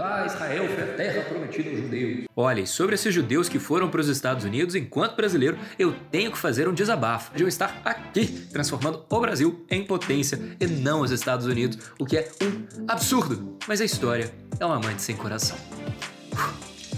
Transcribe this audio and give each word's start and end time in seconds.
Ah, 0.00 0.24
Israel 0.24 0.68
foi 0.68 0.84
a 0.84 0.94
terra 0.94 1.24
prometida 1.24 1.70
aos 1.70 1.78
judeus. 1.80 2.26
Olha, 2.36 2.64
sobre 2.66 2.94
esses 2.94 3.12
judeus 3.12 3.48
que 3.48 3.58
foram 3.58 3.90
para 3.90 4.00
os 4.00 4.06
Estados 4.06 4.44
Unidos, 4.44 4.76
enquanto 4.76 5.16
brasileiro, 5.16 5.58
eu 5.76 5.92
tenho 6.12 6.30
que 6.30 6.38
fazer 6.38 6.68
um 6.68 6.72
desabafo 6.72 7.34
de 7.34 7.42
eu 7.42 7.48
estar 7.48 7.82
aqui, 7.84 8.46
transformando 8.52 9.04
o 9.10 9.20
Brasil 9.20 9.66
em 9.68 9.84
potência 9.84 10.38
e 10.60 10.68
não 10.68 11.00
os 11.00 11.10
Estados 11.10 11.46
Unidos, 11.46 11.78
o 11.98 12.06
que 12.06 12.16
é 12.16 12.30
um 12.40 12.84
absurdo. 12.86 13.58
Mas 13.66 13.80
a 13.80 13.84
história 13.84 14.32
é 14.60 14.64
uma 14.64 14.76
amante 14.76 15.02
sem 15.02 15.16
coração. 15.16 15.56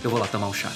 Eu 0.04 0.10
vou 0.10 0.18
lá 0.18 0.26
tomar 0.26 0.48
um 0.48 0.52
chá. 0.52 0.70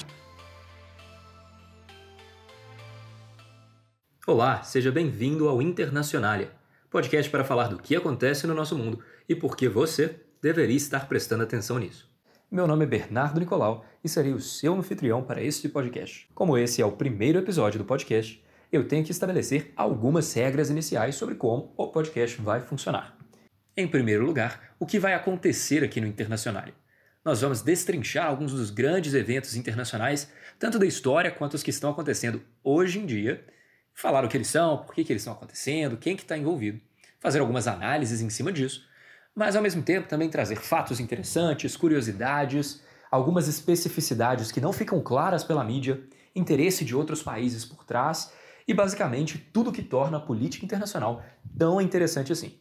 Olá, 4.25 4.63
seja 4.63 4.91
bem-vindo 4.91 5.47
ao 5.47 5.61
Internacionalia, 5.61 6.51
podcast 6.89 7.29
para 7.29 7.43
falar 7.43 7.67
do 7.67 7.77
que 7.77 7.95
acontece 7.95 8.47
no 8.47 8.55
nosso 8.55 8.75
mundo 8.75 8.99
e 9.29 9.35
por 9.35 9.55
que 9.55 9.69
você 9.69 10.21
deveria 10.41 10.75
estar 10.75 11.07
prestando 11.07 11.43
atenção 11.43 11.77
nisso. 11.77 12.14
Meu 12.51 12.67
nome 12.67 12.85
é 12.85 12.87
Bernardo 12.87 13.39
Nicolau 13.39 13.83
e 14.03 14.07
serei 14.07 14.31
o 14.31 14.39
seu 14.39 14.75
anfitrião 14.75 15.23
para 15.23 15.41
este 15.41 15.67
podcast. 15.67 16.29
Como 16.35 16.55
esse 16.55 16.79
é 16.79 16.85
o 16.85 16.91
primeiro 16.91 17.39
episódio 17.39 17.79
do 17.79 17.85
podcast, 17.85 18.41
eu 18.71 18.87
tenho 18.87 19.03
que 19.03 19.11
estabelecer 19.11 19.73
algumas 19.75 20.31
regras 20.31 20.69
iniciais 20.69 21.15
sobre 21.15 21.35
como 21.35 21.73
o 21.75 21.87
podcast 21.87 22.39
vai 22.39 22.61
funcionar. 22.61 23.17
Em 23.75 23.87
primeiro 23.87 24.23
lugar, 24.23 24.75
o 24.79 24.85
que 24.85 24.99
vai 24.99 25.15
acontecer 25.15 25.83
aqui 25.83 25.99
no 25.99 26.05
Internacional? 26.05 26.67
Nós 27.25 27.41
vamos 27.41 27.63
destrinchar 27.63 28.27
alguns 28.27 28.51
dos 28.51 28.69
grandes 28.69 29.15
eventos 29.15 29.55
internacionais, 29.55 30.31
tanto 30.59 30.77
da 30.77 30.85
história 30.85 31.31
quanto 31.31 31.55
os 31.55 31.63
que 31.63 31.71
estão 31.71 31.89
acontecendo 31.89 32.43
hoje 32.63 32.99
em 32.99 33.07
dia, 33.07 33.43
falar 33.91 34.23
o 34.23 34.29
que 34.29 34.37
eles 34.37 34.47
são, 34.47 34.77
por 34.85 34.93
que, 34.93 35.03
que 35.03 35.11
eles 35.11 35.23
estão 35.23 35.33
acontecendo, 35.33 35.97
quem 35.97 36.15
que 36.15 36.21
está 36.21 36.37
envolvido, 36.37 36.79
fazer 37.19 37.39
algumas 37.39 37.67
análises 37.67 38.21
em 38.21 38.29
cima 38.29 38.51
disso, 38.51 38.87
mas 39.35 39.55
ao 39.55 39.61
mesmo 39.61 39.83
tempo 39.83 40.07
também 40.07 40.29
trazer 40.29 40.55
fatos 40.55 40.99
interessantes, 40.99 41.75
curiosidades, 41.75 42.81
algumas 43.11 43.47
especificidades 43.47 44.51
que 44.51 44.61
não 44.61 44.71
ficam 44.71 45.01
claras 45.01 45.43
pela 45.43 45.63
mídia, 45.63 46.01
interesse 46.33 46.85
de 46.85 46.95
outros 46.95 47.21
países 47.21 47.65
por 47.65 47.83
trás 47.83 48.31
e 48.67 48.73
basicamente 48.73 49.37
tudo 49.37 49.71
que 49.71 49.83
torna 49.83 50.17
a 50.17 50.21
política 50.21 50.65
internacional 50.65 51.21
tão 51.57 51.81
interessante 51.81 52.31
assim. 52.31 52.59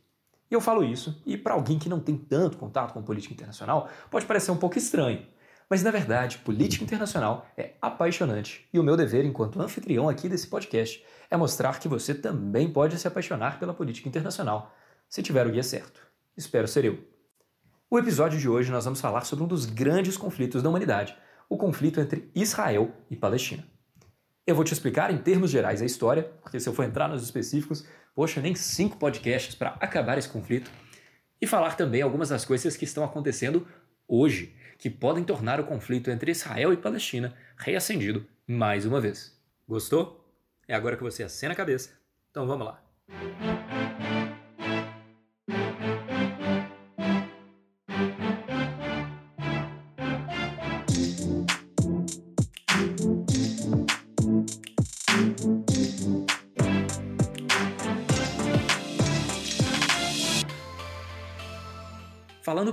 E 0.50 0.55
eu 0.55 0.61
falo 0.61 0.84
isso, 0.84 1.22
e 1.25 1.36
para 1.36 1.55
alguém 1.55 1.78
que 1.78 1.89
não 1.89 1.98
tem 1.98 2.16
tanto 2.16 2.58
contato 2.58 2.92
com 2.92 3.03
política 3.03 3.33
internacional, 3.33 3.88
pode 4.11 4.27
parecer 4.27 4.50
um 4.50 4.56
pouco 4.56 4.77
estranho, 4.77 5.27
mas 5.69 5.83
na 5.83 5.91
verdade, 5.91 6.38
política 6.38 6.84
internacional 6.84 7.47
é 7.56 7.75
apaixonante 7.81 8.69
e 8.72 8.78
o 8.78 8.83
meu 8.83 8.97
dever 8.97 9.25
enquanto 9.25 9.61
anfitrião 9.61 10.09
aqui 10.09 10.28
desse 10.28 10.47
podcast 10.47 11.05
é 11.31 11.36
mostrar 11.36 11.81
que 11.81 11.88
você 11.88 12.14
também 12.14 12.70
pode 12.70 12.98
se 12.98 13.09
apaixonar 13.09 13.59
pela 13.59 13.72
política 13.72 14.09
internacional, 14.09 14.75
se 15.09 15.22
tiver 15.22 15.47
o 15.47 15.50
guia 15.50 15.62
certo. 15.62 16.13
Espero 16.36 16.66
ser 16.66 16.84
eu. 16.84 16.98
O 17.88 17.96
episódio 17.96 18.38
de 18.38 18.48
hoje 18.48 18.72
nós 18.72 18.84
vamos 18.84 19.00
falar 19.00 19.24
sobre 19.24 19.44
um 19.44 19.48
dos 19.48 19.66
grandes 19.66 20.16
conflitos 20.16 20.62
da 20.62 20.68
humanidade, 20.68 21.16
o 21.48 21.56
conflito 21.56 22.00
entre 22.00 22.28
Israel 22.34 22.92
e 23.08 23.14
Palestina. 23.14 23.64
Eu 24.44 24.56
vou 24.56 24.64
te 24.64 24.72
explicar 24.72 25.12
em 25.12 25.18
termos 25.18 25.50
gerais 25.50 25.80
a 25.80 25.84
história, 25.84 26.24
porque 26.42 26.58
se 26.58 26.68
eu 26.68 26.74
for 26.74 26.84
entrar 26.84 27.08
nos 27.08 27.22
específicos, 27.22 27.86
poxa, 28.14 28.41
nem 28.41 28.54
cinco 28.54 28.96
podcasts 28.96 29.54
para 29.54 29.70
acabar 29.80 30.18
esse 30.18 30.28
conflito, 30.28 30.70
e 31.41 31.46
falar 31.46 31.76
também 31.76 32.02
algumas 32.02 32.30
das 32.30 32.44
coisas 32.44 32.76
que 32.76 32.84
estão 32.84 33.04
acontecendo 33.04 33.66
hoje, 34.08 34.56
que 34.76 34.91
podem 34.91 35.22
tornar 35.22 35.60
o 35.60 35.64
conflito 35.64 36.10
entre 36.10 36.32
Israel 36.32 36.72
e 36.72 36.76
Palestina 36.76 37.34
reacendido 37.56 38.26
mais 38.46 38.84
uma 38.84 39.00
vez. 39.00 39.41
Gostou? 39.69 40.28
É 40.66 40.74
agora 40.74 40.96
que 40.96 41.02
você 41.02 41.22
acena 41.22 41.52
a 41.52 41.56
cabeça. 41.56 41.91
Então 42.30 42.46
vamos 42.46 42.66
lá. 42.66 42.82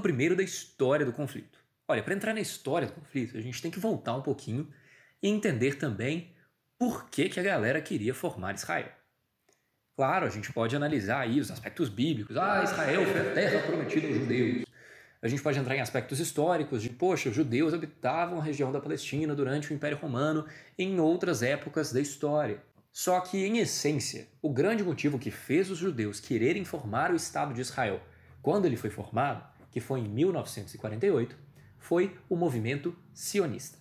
Falando 0.02 0.14
primeiro 0.16 0.36
da 0.36 0.42
história 0.42 1.06
do 1.06 1.14
conflito. 1.14 1.60
Olha, 1.88 2.02
para 2.02 2.16
entrar 2.16 2.34
na 2.34 2.40
história 2.40 2.88
do 2.88 2.94
conflito, 2.94 3.38
a 3.38 3.42
gente 3.42 3.62
tem 3.62 3.70
que 3.70 3.80
voltar 3.80 4.16
um 4.16 4.22
pouquinho 4.22 4.68
e 5.22 5.30
entender 5.30 5.76
também 5.76 6.34
por 6.78 7.08
que, 7.10 7.30
que 7.30 7.40
a 7.40 7.44
galera 7.44 7.80
queria 7.80 8.14
formar 8.14 8.56
Israel. 8.56 8.90
Claro, 9.96 10.26
a 10.26 10.30
gente 10.30 10.52
pode 10.52 10.76
analisar 10.76 11.20
aí 11.20 11.40
os 11.40 11.52
aspectos 11.52 11.88
bíblicos. 11.88 12.36
Ah, 12.36 12.64
Israel 12.64 13.06
foi 13.06 13.22
a 13.22 13.34
terra 13.34 13.60
prometida 13.68 14.08
aos 14.08 14.16
judeus. 14.16 14.66
A 15.22 15.28
gente 15.28 15.44
pode 15.44 15.60
entrar 15.60 15.76
em 15.76 15.82
aspectos 15.82 16.20
históricos 16.20 16.82
de, 16.82 16.90
poxa, 16.90 17.30
os 17.30 17.36
judeus 17.36 17.72
habitavam 17.72 18.40
a 18.40 18.44
região 18.44 18.72
da 18.72 18.82
Palestina 18.82 19.36
durante 19.36 19.72
o 19.72 19.76
Império 19.76 20.00
Romano 20.00 20.48
em 20.80 21.00
outras 21.00 21.44
épocas 21.44 21.94
da 21.94 22.02
história. 22.02 22.60
Só 22.92 23.20
que, 23.20 23.46
em 23.46 23.60
essência, 23.60 24.28
o 24.42 24.52
grande 24.52 24.84
motivo 24.84 25.20
que 25.20 25.30
fez 25.30 25.70
os 25.70 25.78
judeus 25.78 26.20
quererem 26.20 26.66
formar 26.66 27.12
o 27.12 27.16
Estado 27.16 27.54
de 27.54 27.62
Israel 27.62 28.02
quando 28.42 28.66
ele 28.66 28.76
foi 28.76 28.90
formado, 28.90 29.52
que 29.72 29.80
foi 29.80 30.02
em 30.02 30.08
1948, 30.08 31.36
foi 31.80 32.16
o 32.30 32.36
movimento 32.36 32.96
sionista. 33.14 33.78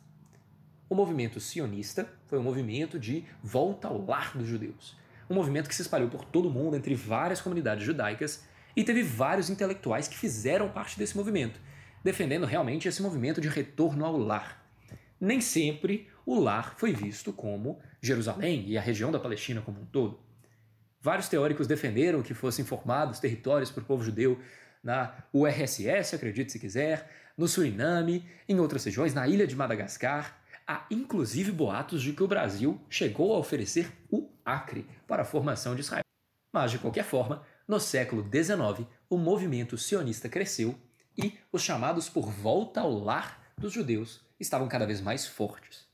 O 0.88 0.94
movimento 0.94 1.38
sionista 1.38 2.08
foi 2.26 2.38
um 2.38 2.42
movimento 2.42 2.98
de 2.98 3.24
volta 3.42 3.88
ao 3.88 4.04
lar 4.04 4.36
dos 4.36 4.48
judeus. 4.48 4.96
Um 5.28 5.34
movimento 5.34 5.68
que 5.68 5.74
se 5.74 5.82
espalhou 5.82 6.08
por 6.08 6.24
todo 6.24 6.48
o 6.48 6.50
mundo, 6.50 6.76
entre 6.76 6.94
várias 6.94 7.40
comunidades 7.40 7.84
judaicas, 7.84 8.44
e 8.74 8.82
teve 8.82 9.02
vários 9.02 9.50
intelectuais 9.50 10.08
que 10.08 10.16
fizeram 10.16 10.68
parte 10.70 10.98
desse 10.98 11.16
movimento, 11.16 11.60
defendendo 12.02 12.46
realmente 12.46 12.88
esse 12.88 13.02
movimento 13.02 13.40
de 13.40 13.48
retorno 13.48 14.04
ao 14.04 14.16
lar. 14.16 14.66
Nem 15.20 15.40
sempre 15.40 16.08
o 16.24 16.40
lar 16.40 16.74
foi 16.76 16.92
visto 16.92 17.32
como 17.32 17.78
Jerusalém 18.00 18.64
e 18.66 18.78
a 18.78 18.80
região 18.80 19.12
da 19.12 19.20
Palestina 19.20 19.60
como 19.60 19.80
um 19.80 19.84
todo. 19.84 20.18
Vários 21.00 21.28
teóricos 21.28 21.66
defenderam 21.66 22.22
que 22.22 22.34
fossem 22.34 22.64
formados 22.64 23.18
territórios 23.18 23.70
para 23.70 23.82
o 23.82 23.86
povo 23.86 24.02
judeu 24.02 24.40
na 24.82 25.24
URSS, 25.32 26.14
acredite 26.14 26.52
se 26.52 26.58
quiser, 26.58 27.10
no 27.36 27.48
Suriname, 27.48 28.28
em 28.48 28.58
outras 28.60 28.84
regiões, 28.84 29.14
na 29.14 29.26
ilha 29.28 29.46
de 29.46 29.56
Madagascar, 29.56 30.40
Há 30.72 30.86
inclusive 30.88 31.50
boatos 31.50 32.00
de 32.00 32.12
que 32.12 32.22
o 32.22 32.28
Brasil 32.28 32.80
chegou 32.88 33.34
a 33.34 33.38
oferecer 33.40 33.92
o 34.08 34.30
Acre 34.44 34.86
para 35.04 35.22
a 35.22 35.24
formação 35.24 35.74
de 35.74 35.80
Israel. 35.80 36.04
Mas, 36.52 36.70
de 36.70 36.78
qualquer 36.78 37.02
forma, 37.02 37.44
no 37.66 37.80
século 37.80 38.22
XIX, 38.22 38.86
o 39.08 39.18
movimento 39.18 39.76
sionista 39.76 40.28
cresceu 40.28 40.78
e 41.18 41.36
os 41.50 41.60
chamados 41.60 42.08
por 42.08 42.30
volta 42.30 42.82
ao 42.82 42.92
lar 42.92 43.52
dos 43.58 43.72
judeus 43.72 44.24
estavam 44.38 44.68
cada 44.68 44.86
vez 44.86 45.00
mais 45.00 45.26
fortes. 45.26 45.88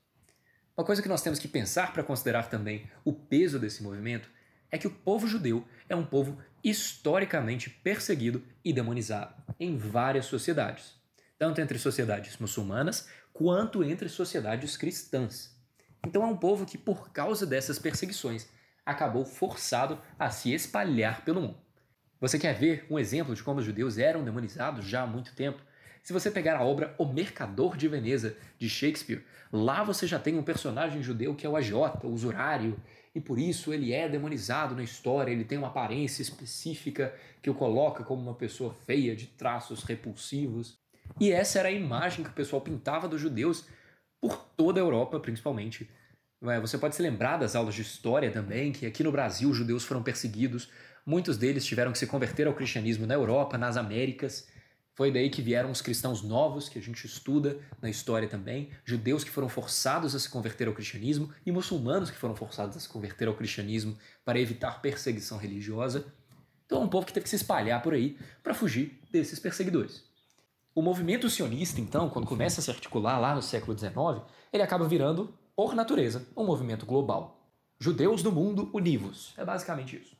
Uma 0.77 0.85
coisa 0.85 1.01
que 1.01 1.09
nós 1.09 1.23
temos 1.23 1.39
que 1.39 1.49
pensar 1.49 1.95
para 1.95 2.03
considerar 2.03 2.51
também 2.51 2.87
o 3.03 3.15
peso 3.15 3.59
desse 3.59 3.83
movimento 3.83 4.29
é 4.71 4.77
que 4.77 4.87
o 4.87 4.91
povo 4.95 5.27
judeu 5.27 5.67
é 5.89 5.97
um 5.97 6.05
povo 6.05 6.37
historicamente 6.69 7.71
perseguido 7.71 8.43
e 8.65 8.73
demonizado 8.73 9.35
em 9.59 9.77
várias 9.77 10.27
sociedades 10.27 10.97
tanto 11.39 11.61
entre 11.61 11.79
sociedades 11.79 12.37
muçulmanas 12.39 13.09
quanto 13.33 13.85
entre 13.85 14.09
sociedades 14.09 14.77
cristãs. 14.77 15.55
Então 16.07 16.23
é 16.23 16.27
um 16.27 16.37
povo 16.37 16.65
que, 16.65 16.79
por 16.79 17.11
causa 17.11 17.47
dessas 17.47 17.79
perseguições, 17.79 18.49
acabou 18.85 19.25
forçado 19.25 20.01
a 20.19 20.31
se 20.31 20.53
espalhar 20.53 21.25
pelo 21.25 21.41
mundo. 21.41 21.59
Você 22.21 22.39
quer 22.39 22.55
ver 22.55 22.87
um 22.89 22.99
exemplo 22.99 23.35
de 23.35 23.43
como 23.43 23.61
os 23.61 23.67
judeus 23.67 23.99
eram 23.99 24.25
demonizados 24.25 24.87
já 24.87 25.03
há 25.03 25.07
muito 25.07 25.35
tempo? 25.35 25.61
Se 26.03 26.13
você 26.13 26.31
pegar 26.31 26.57
a 26.57 26.65
obra 26.65 26.95
O 26.99 27.05
Mercador 27.05 27.77
de 27.77 27.89
Veneza, 27.89 28.37
de 28.57 28.71
Shakespeare, 28.71 29.25
lá 29.53 29.83
você 29.83 30.07
já 30.07 30.19
tem 30.19 30.39
um 30.39 30.43
personagem 30.43 31.03
judeu 31.03 31.35
que 31.35 31.45
é 31.45 31.49
o 31.49 31.57
agiota, 31.57 32.07
o 32.07 32.13
usurário, 32.13 32.81
e 33.17 33.21
por 33.21 33.39
isso 33.39 33.73
ele 33.73 33.95
é 33.95 34.07
demonizado 34.07 34.75
na 34.75 34.83
história, 34.83 35.33
ele 35.33 35.43
tem 35.43 35.57
uma 35.57 35.69
aparência 35.69 36.21
específica 36.21 37.15
que 37.41 37.49
o 37.49 37.55
coloca 37.55 38.05
como 38.05 38.21
uma 38.21 38.35
pessoa 38.35 38.75
feia, 38.85 39.17
de 39.17 39.27
traços 39.27 39.83
repulsivos. 39.85 40.77
E 41.19 41.33
essa 41.33 41.59
era 41.59 41.69
a 41.69 41.73
imagem 41.73 42.23
que 42.23 42.29
o 42.29 42.35
pessoal 42.35 42.61
pintava 42.61 43.09
dos 43.09 43.19
judeus 43.19 43.65
por 44.21 44.37
toda 44.55 44.79
a 44.79 44.83
Europa, 44.83 45.19
principalmente. 45.19 45.89
É, 46.43 46.61
você 46.61 46.77
pode 46.77 46.95
se 46.95 47.01
lembrar 47.01 47.39
das 47.39 47.57
aulas 47.57 47.75
de 47.75 47.81
história 47.81 48.31
também, 48.31 48.71
que 48.71 48.85
aqui 48.85 49.03
no 49.03 49.11
Brasil 49.11 49.49
os 49.49 49.57
judeus 49.57 49.83
foram 49.83 50.03
perseguidos, 50.03 50.69
muitos 51.07 51.39
deles 51.39 51.65
tiveram 51.65 51.93
que 51.93 51.99
se 51.99 52.07
converter 52.07 52.47
ao 52.47 52.53
cristianismo 52.53 53.07
na 53.07 53.15
Europa, 53.15 53.57
nas 53.57 53.79
Américas. 53.79 54.47
Foi 54.97 55.13
daí 55.13 55.29
que 55.29 55.43
vieram 55.43 55.71
os 55.71 55.83
cristãos 55.83 56.23
novos, 56.23 56.71
que 56.71 56.79
a 56.79 56.83
gente 56.83 57.05
estuda 57.05 57.59
na 57.83 57.91
história 57.91 58.27
também, 58.27 58.71
judeus 58.83 59.23
que 59.23 59.29
foram 59.29 59.47
forçados 59.47 60.15
a 60.15 60.19
se 60.19 60.27
converter 60.27 60.67
ao 60.67 60.73
cristianismo 60.73 61.31
e 61.45 61.53
muçulmanos 61.53 62.11
que 62.11 62.17
foram 62.17 62.35
forçados 62.35 62.75
a 62.75 62.81
se 62.81 62.89
converter 62.89 63.29
ao 63.29 63.35
cristianismo 63.35 63.95
para 64.25 64.41
evitar 64.41 64.81
perseguição 64.81 65.37
religiosa. 65.37 66.07
Então 66.65 66.81
é 66.81 66.85
um 66.85 66.89
povo 66.89 67.07
que 67.07 67.13
teve 67.13 67.25
que 67.25 67.31
se 67.31 67.37
espalhar 67.37 67.83
por 67.83 67.93
aí 67.93 68.19
para 68.43 68.55
fugir 68.55 68.99
desses 69.13 69.39
perseguidores. 69.39 70.03
O 70.75 70.81
movimento 70.81 71.29
sionista, 71.29 71.79
então, 71.79 72.09
quando 72.09 72.27
começa 72.27 72.63
a 72.63 72.65
se 72.65 72.71
articular 72.71 73.19
lá 73.19 73.35
no 73.35 73.43
século 73.43 73.79
XIX, 73.79 74.25
ele 74.51 74.63
acaba 74.63 74.89
virando, 74.89 75.35
por 75.55 75.75
natureza, 75.75 76.27
um 76.35 76.47
movimento 76.47 76.87
global. 76.87 77.47
Judeus 77.79 78.23
do 78.23 78.33
mundo 78.33 78.71
univos. 78.73 79.35
É 79.37 79.45
basicamente 79.45 79.97
isso. 79.97 80.17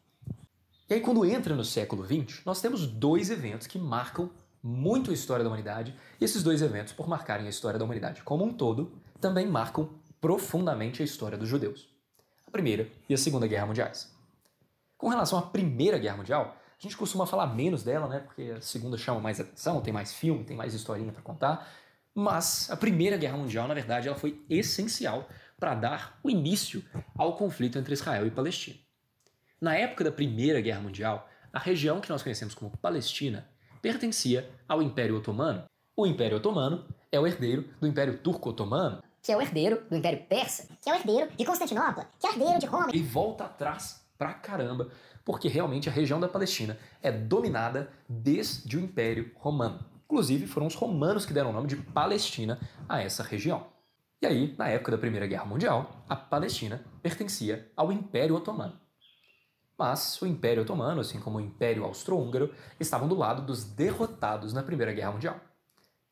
E 0.89 0.95
aí, 0.95 1.01
quando 1.01 1.25
entra 1.25 1.57
no 1.57 1.65
século 1.65 2.05
XX, 2.05 2.43
nós 2.45 2.61
temos 2.61 2.87
dois 2.87 3.31
eventos 3.31 3.67
que 3.67 3.79
marcam 3.79 4.31
muito 4.67 5.13
a 5.13 5.15
história 5.15 5.45
da 5.45 5.49
humanidade, 5.49 5.95
e 6.21 6.25
esses 6.25 6.43
dois 6.43 6.61
eventos, 6.61 6.93
por 6.93 7.09
marcarem 7.09 7.47
a 7.47 7.51
história 7.51 7.79
da 7.79 7.85
humanidade 7.85 8.23
como 8.23 8.45
um 8.45 8.53
todo, 8.53 8.93
também 9.21 9.47
marcam 9.47 9.89
profundamente 10.21 11.03
a 11.03 11.05
história 11.05 11.39
dos 11.39 11.49
judeus. 11.49 11.89
A 12.45 12.51
Primeira 12.51 12.91
e 13.09 13.15
a 13.15 13.17
Segunda 13.17 13.47
Guerra 13.47 13.67
Mundiais. 13.67 14.13
Com 14.99 15.09
relação 15.09 15.39
à 15.39 15.43
Primeira 15.43 15.99
Guerra 15.99 16.17
Mundial, 16.17 16.57
a 16.79 16.83
gente 16.83 16.97
costuma 16.97 17.27
falar 17.27 17.47
menos 17.55 17.85
dela, 17.85 18.09
né? 18.09 18.19
Porque 18.19 18.55
a 18.57 18.61
segunda 18.61 18.99
chama 18.99 19.21
mais 19.21 19.41
atenção, 19.41 19.81
tem 19.81 19.93
mais 19.93 20.13
filme, 20.13 20.43
tem 20.43 20.57
mais 20.57 20.75
historinha 20.75 21.13
para 21.13 21.23
contar. 21.23 21.69
Mas 22.13 22.69
a 22.69 22.77
Primeira 22.77 23.17
Guerra 23.17 23.37
Mundial, 23.37 23.69
na 23.69 23.75
verdade, 23.75 24.09
ela 24.09 24.17
foi 24.17 24.45
essencial 24.51 25.29
para 25.61 25.75
dar 25.75 26.19
o 26.25 26.31
início 26.31 26.85
ao 27.17 27.37
conflito 27.37 27.79
entre 27.79 27.93
Israel 27.93 28.27
e 28.27 28.31
Palestina. 28.31 28.79
Na 29.61 29.77
época 29.77 30.03
da 30.03 30.11
Primeira 30.11 30.61
Guerra 30.61 30.81
Mundial, 30.81 31.29
a 31.53 31.59
região 31.59 32.01
que 32.01 32.11
nós 32.11 32.23
conhecemos 32.23 32.55
como 32.55 32.77
Palestina 32.77 33.49
pertencia 33.81 34.51
ao 34.69 34.83
Império 34.83 35.17
Otomano. 35.17 35.65
O 35.97 36.07
Império 36.07 36.37
Otomano 36.37 36.85
é 37.11 37.19
o 37.19 37.27
herdeiro 37.27 37.65
do 37.81 37.87
Império 37.87 38.19
Turco-Otomano, 38.19 39.03
que 39.23 39.33
é 39.33 39.37
o 39.37 39.41
herdeiro 39.41 39.83
do 39.91 39.97
Império 39.97 40.25
Persa, 40.29 40.69
que 40.81 40.89
é 40.89 40.93
o 40.93 40.97
herdeiro 40.97 41.31
de 41.37 41.45
Constantinopla, 41.45 42.09
que 42.19 42.27
é 42.27 42.31
o 42.31 42.33
herdeiro 42.35 42.59
de 42.61 42.67
Roma. 42.67 42.91
E 42.95 43.03
volta 43.03 43.45
atrás 43.45 44.07
pra 44.17 44.33
caramba, 44.33 44.89
porque 45.25 45.49
realmente 45.49 45.89
a 45.89 45.93
região 45.93 46.21
da 46.21 46.29
Palestina 46.29 46.79
é 47.03 47.11
dominada 47.11 47.91
desde 48.09 48.77
o 48.77 48.81
Império 48.81 49.33
Romano. 49.35 49.85
Inclusive, 50.05 50.47
foram 50.47 50.69
os 50.69 50.75
romanos 50.75 51.27
que 51.27 51.33
deram 51.33 51.51
o 51.51 51.53
nome 51.53 51.67
de 51.67 51.77
Palestina 51.77 52.61
a 52.89 53.03
essa 53.03 53.25
região. 53.25 53.67
E 54.23 54.27
aí, 54.27 54.55
na 54.57 54.69
época 54.69 54.93
da 54.93 54.99
Primeira 54.99 55.27
Guerra 55.27 55.45
Mundial, 55.45 56.05
a 56.09 56.15
Palestina 56.15 56.81
pertencia 57.03 57.71
ao 57.77 57.91
Império 57.91 58.37
Otomano. 58.37 58.81
Mas 59.79 60.21
o 60.23 60.27
Império 60.27 60.63
Otomano, 60.63 61.01
assim 61.01 61.21
como 61.21 61.39
o 61.39 61.41
Império 61.41 61.85
Austro-Húngaro, 61.85 62.53
estavam 62.81 63.07
do 63.07 63.15
lado 63.15 63.43
dos 63.43 63.65
derrotados 63.65 64.53
na 64.53 64.63
Primeira 64.63 64.93
Guerra 64.93 65.13
Mundial. 65.13 65.41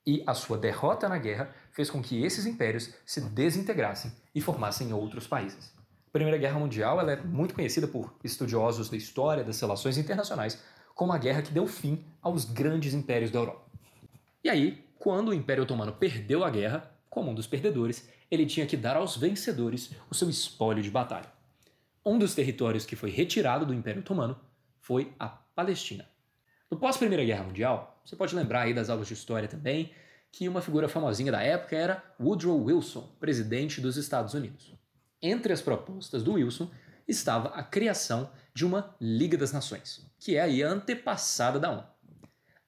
E 0.07 0.23
a 0.27 0.35
sua 0.35 0.59
derrota 0.59 1.09
na 1.09 1.17
guerra 1.17 1.51
fez 1.73 1.89
com 1.89 2.03
que 2.03 2.23
esses 2.23 2.45
impérios 2.45 2.93
se 3.07 3.23
desintegrassem 3.23 4.13
e 4.35 4.41
formassem 4.41 4.93
outros 4.93 5.27
países. 5.27 5.73
A 6.07 6.11
Primeira 6.13 6.37
Guerra 6.37 6.59
Mundial 6.59 7.01
ela 7.01 7.13
é 7.13 7.17
muito 7.17 7.55
conhecida 7.55 7.89
por 7.89 8.15
estudiosos 8.23 8.91
da 8.91 8.97
história 8.97 9.43
das 9.43 9.59
relações 9.59 9.97
internacionais 9.97 10.63
como 10.95 11.13
a 11.13 11.19
guerra 11.19 11.43
que 11.43 11.53
deu 11.53 11.67
fim 11.67 12.05
aos 12.23 12.45
grandes 12.45 12.95
impérios 12.95 13.31
da 13.31 13.39
Europa. 13.39 13.65
E 14.45 14.49
aí, 14.49 14.85
quando 14.99 15.29
o 15.29 15.35
Império 15.35 15.65
Otomano 15.65 15.93
perdeu 15.93 16.45
a 16.45 16.51
guerra, 16.51 16.91
como 17.11 17.31
um 17.31 17.35
dos 17.35 17.47
perdedores, 17.47 18.09
ele 18.31 18.47
tinha 18.47 18.67
que 18.67 18.77
dar 18.77 18.97
aos 18.97 19.17
vencedores 19.17 19.93
o 20.11 20.15
seu 20.15 20.29
espólio 20.29 20.83
de 20.83 20.91
batalha. 20.91 21.34
Um 22.07 22.19
dos 22.19 22.35
territórios 22.35 22.85
que 22.85 22.97
foi 22.97 23.09
retirado 23.09 23.65
do 23.65 23.73
Império 23.73 24.03
Otomano 24.03 24.39
foi 24.79 25.15
a 25.19 25.27
Palestina. 25.27 26.07
No 26.71 26.77
pós-Primeira 26.77 27.25
Guerra 27.25 27.45
Mundial, 27.45 27.99
você 28.05 28.15
pode 28.15 28.37
lembrar 28.37 28.63
aí 28.63 28.75
das 28.75 28.91
aulas 28.91 29.09
de 29.09 29.15
história 29.15 29.49
também, 29.49 29.91
que 30.31 30.47
uma 30.47 30.61
figura 30.61 30.87
famosinha 30.87 31.33
da 31.33 31.41
época 31.41 31.75
era 31.75 32.05
Woodrow 32.21 32.63
Wilson, 32.63 33.11
presidente 33.19 33.81
dos 33.81 33.97
Estados 33.97 34.35
Unidos. 34.35 34.75
Entre 35.23 35.51
as 35.51 35.63
propostas 35.63 36.23
do 36.23 36.35
Wilson 36.35 36.71
estava 37.09 37.49
a 37.49 37.63
criação 37.63 38.31
de 38.53 38.67
uma 38.67 38.95
Liga 39.01 39.39
das 39.39 39.53
Nações, 39.53 40.07
que 40.19 40.37
é 40.37 40.43
aí 40.43 40.63
a 40.63 40.69
antepassada 40.69 41.59
da 41.59 41.71
ONU. 41.71 41.87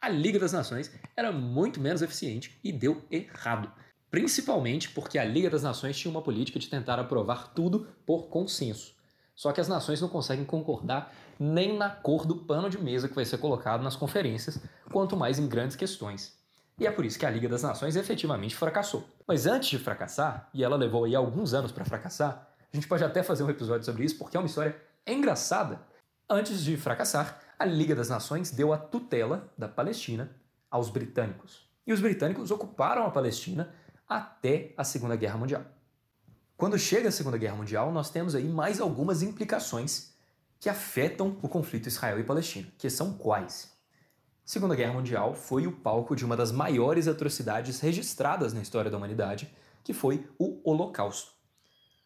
A 0.00 0.08
Liga 0.08 0.38
das 0.38 0.52
Nações 0.54 0.90
era 1.14 1.30
muito 1.30 1.78
menos 1.78 2.00
eficiente 2.00 2.58
e 2.64 2.72
deu 2.72 3.04
errado, 3.10 3.70
principalmente 4.10 4.88
porque 4.88 5.18
a 5.18 5.24
Liga 5.26 5.50
das 5.50 5.62
Nações 5.62 5.98
tinha 5.98 6.10
uma 6.10 6.22
política 6.22 6.58
de 6.58 6.70
tentar 6.70 6.98
aprovar 6.98 7.52
tudo 7.52 7.86
por 8.06 8.28
consenso. 8.28 8.95
Só 9.36 9.52
que 9.52 9.60
as 9.60 9.68
nações 9.68 10.00
não 10.00 10.08
conseguem 10.08 10.46
concordar 10.46 11.12
nem 11.38 11.76
na 11.76 11.90
cor 11.90 12.24
do 12.24 12.34
pano 12.34 12.70
de 12.70 12.78
mesa 12.78 13.06
que 13.06 13.14
vai 13.14 13.26
ser 13.26 13.36
colocado 13.36 13.82
nas 13.82 13.94
conferências, 13.94 14.58
quanto 14.90 15.16
mais 15.16 15.38
em 15.38 15.46
grandes 15.46 15.76
questões. 15.76 16.34
E 16.78 16.86
é 16.86 16.90
por 16.90 17.04
isso 17.04 17.18
que 17.18 17.26
a 17.26 17.30
Liga 17.30 17.48
das 17.48 17.62
Nações 17.62 17.96
efetivamente 17.96 18.56
fracassou. 18.56 19.06
Mas 19.28 19.46
antes 19.46 19.68
de 19.68 19.78
fracassar, 19.78 20.48
e 20.52 20.64
ela 20.64 20.76
levou 20.76 21.04
aí 21.04 21.14
alguns 21.14 21.52
anos 21.52 21.70
para 21.70 21.84
fracassar, 21.84 22.48
a 22.72 22.76
gente 22.76 22.88
pode 22.88 23.04
até 23.04 23.22
fazer 23.22 23.44
um 23.44 23.50
episódio 23.50 23.84
sobre 23.84 24.04
isso 24.04 24.18
porque 24.18 24.36
é 24.36 24.40
uma 24.40 24.46
história 24.46 24.76
engraçada. 25.06 25.80
Antes 26.28 26.64
de 26.64 26.76
fracassar, 26.76 27.40
a 27.58 27.64
Liga 27.64 27.94
das 27.94 28.08
Nações 28.08 28.50
deu 28.50 28.72
a 28.72 28.78
tutela 28.78 29.50
da 29.56 29.68
Palestina 29.68 30.30
aos 30.70 30.90
britânicos. 30.90 31.66
E 31.86 31.92
os 31.92 32.00
britânicos 32.00 32.50
ocuparam 32.50 33.06
a 33.06 33.10
Palestina 33.10 33.72
até 34.08 34.74
a 34.76 34.84
Segunda 34.84 35.16
Guerra 35.16 35.38
Mundial. 35.38 35.75
Quando 36.56 36.78
chega 36.78 37.10
a 37.10 37.12
Segunda 37.12 37.36
Guerra 37.36 37.56
Mundial, 37.56 37.92
nós 37.92 38.08
temos 38.08 38.34
aí 38.34 38.48
mais 38.48 38.80
algumas 38.80 39.20
implicações 39.20 40.14
que 40.58 40.70
afetam 40.70 41.36
o 41.42 41.48
conflito 41.50 41.86
Israel 41.86 42.18
e 42.18 42.24
Palestina, 42.24 42.66
que 42.78 42.88
são 42.88 43.12
quais? 43.12 43.76
Segunda 44.42 44.74
Guerra 44.74 44.94
Mundial 44.94 45.34
foi 45.34 45.66
o 45.66 45.72
palco 45.72 46.16
de 46.16 46.24
uma 46.24 46.34
das 46.34 46.50
maiores 46.50 47.08
atrocidades 47.08 47.78
registradas 47.80 48.54
na 48.54 48.62
história 48.62 48.90
da 48.90 48.96
humanidade, 48.96 49.54
que 49.84 49.92
foi 49.92 50.26
o 50.38 50.58
Holocausto. 50.64 51.32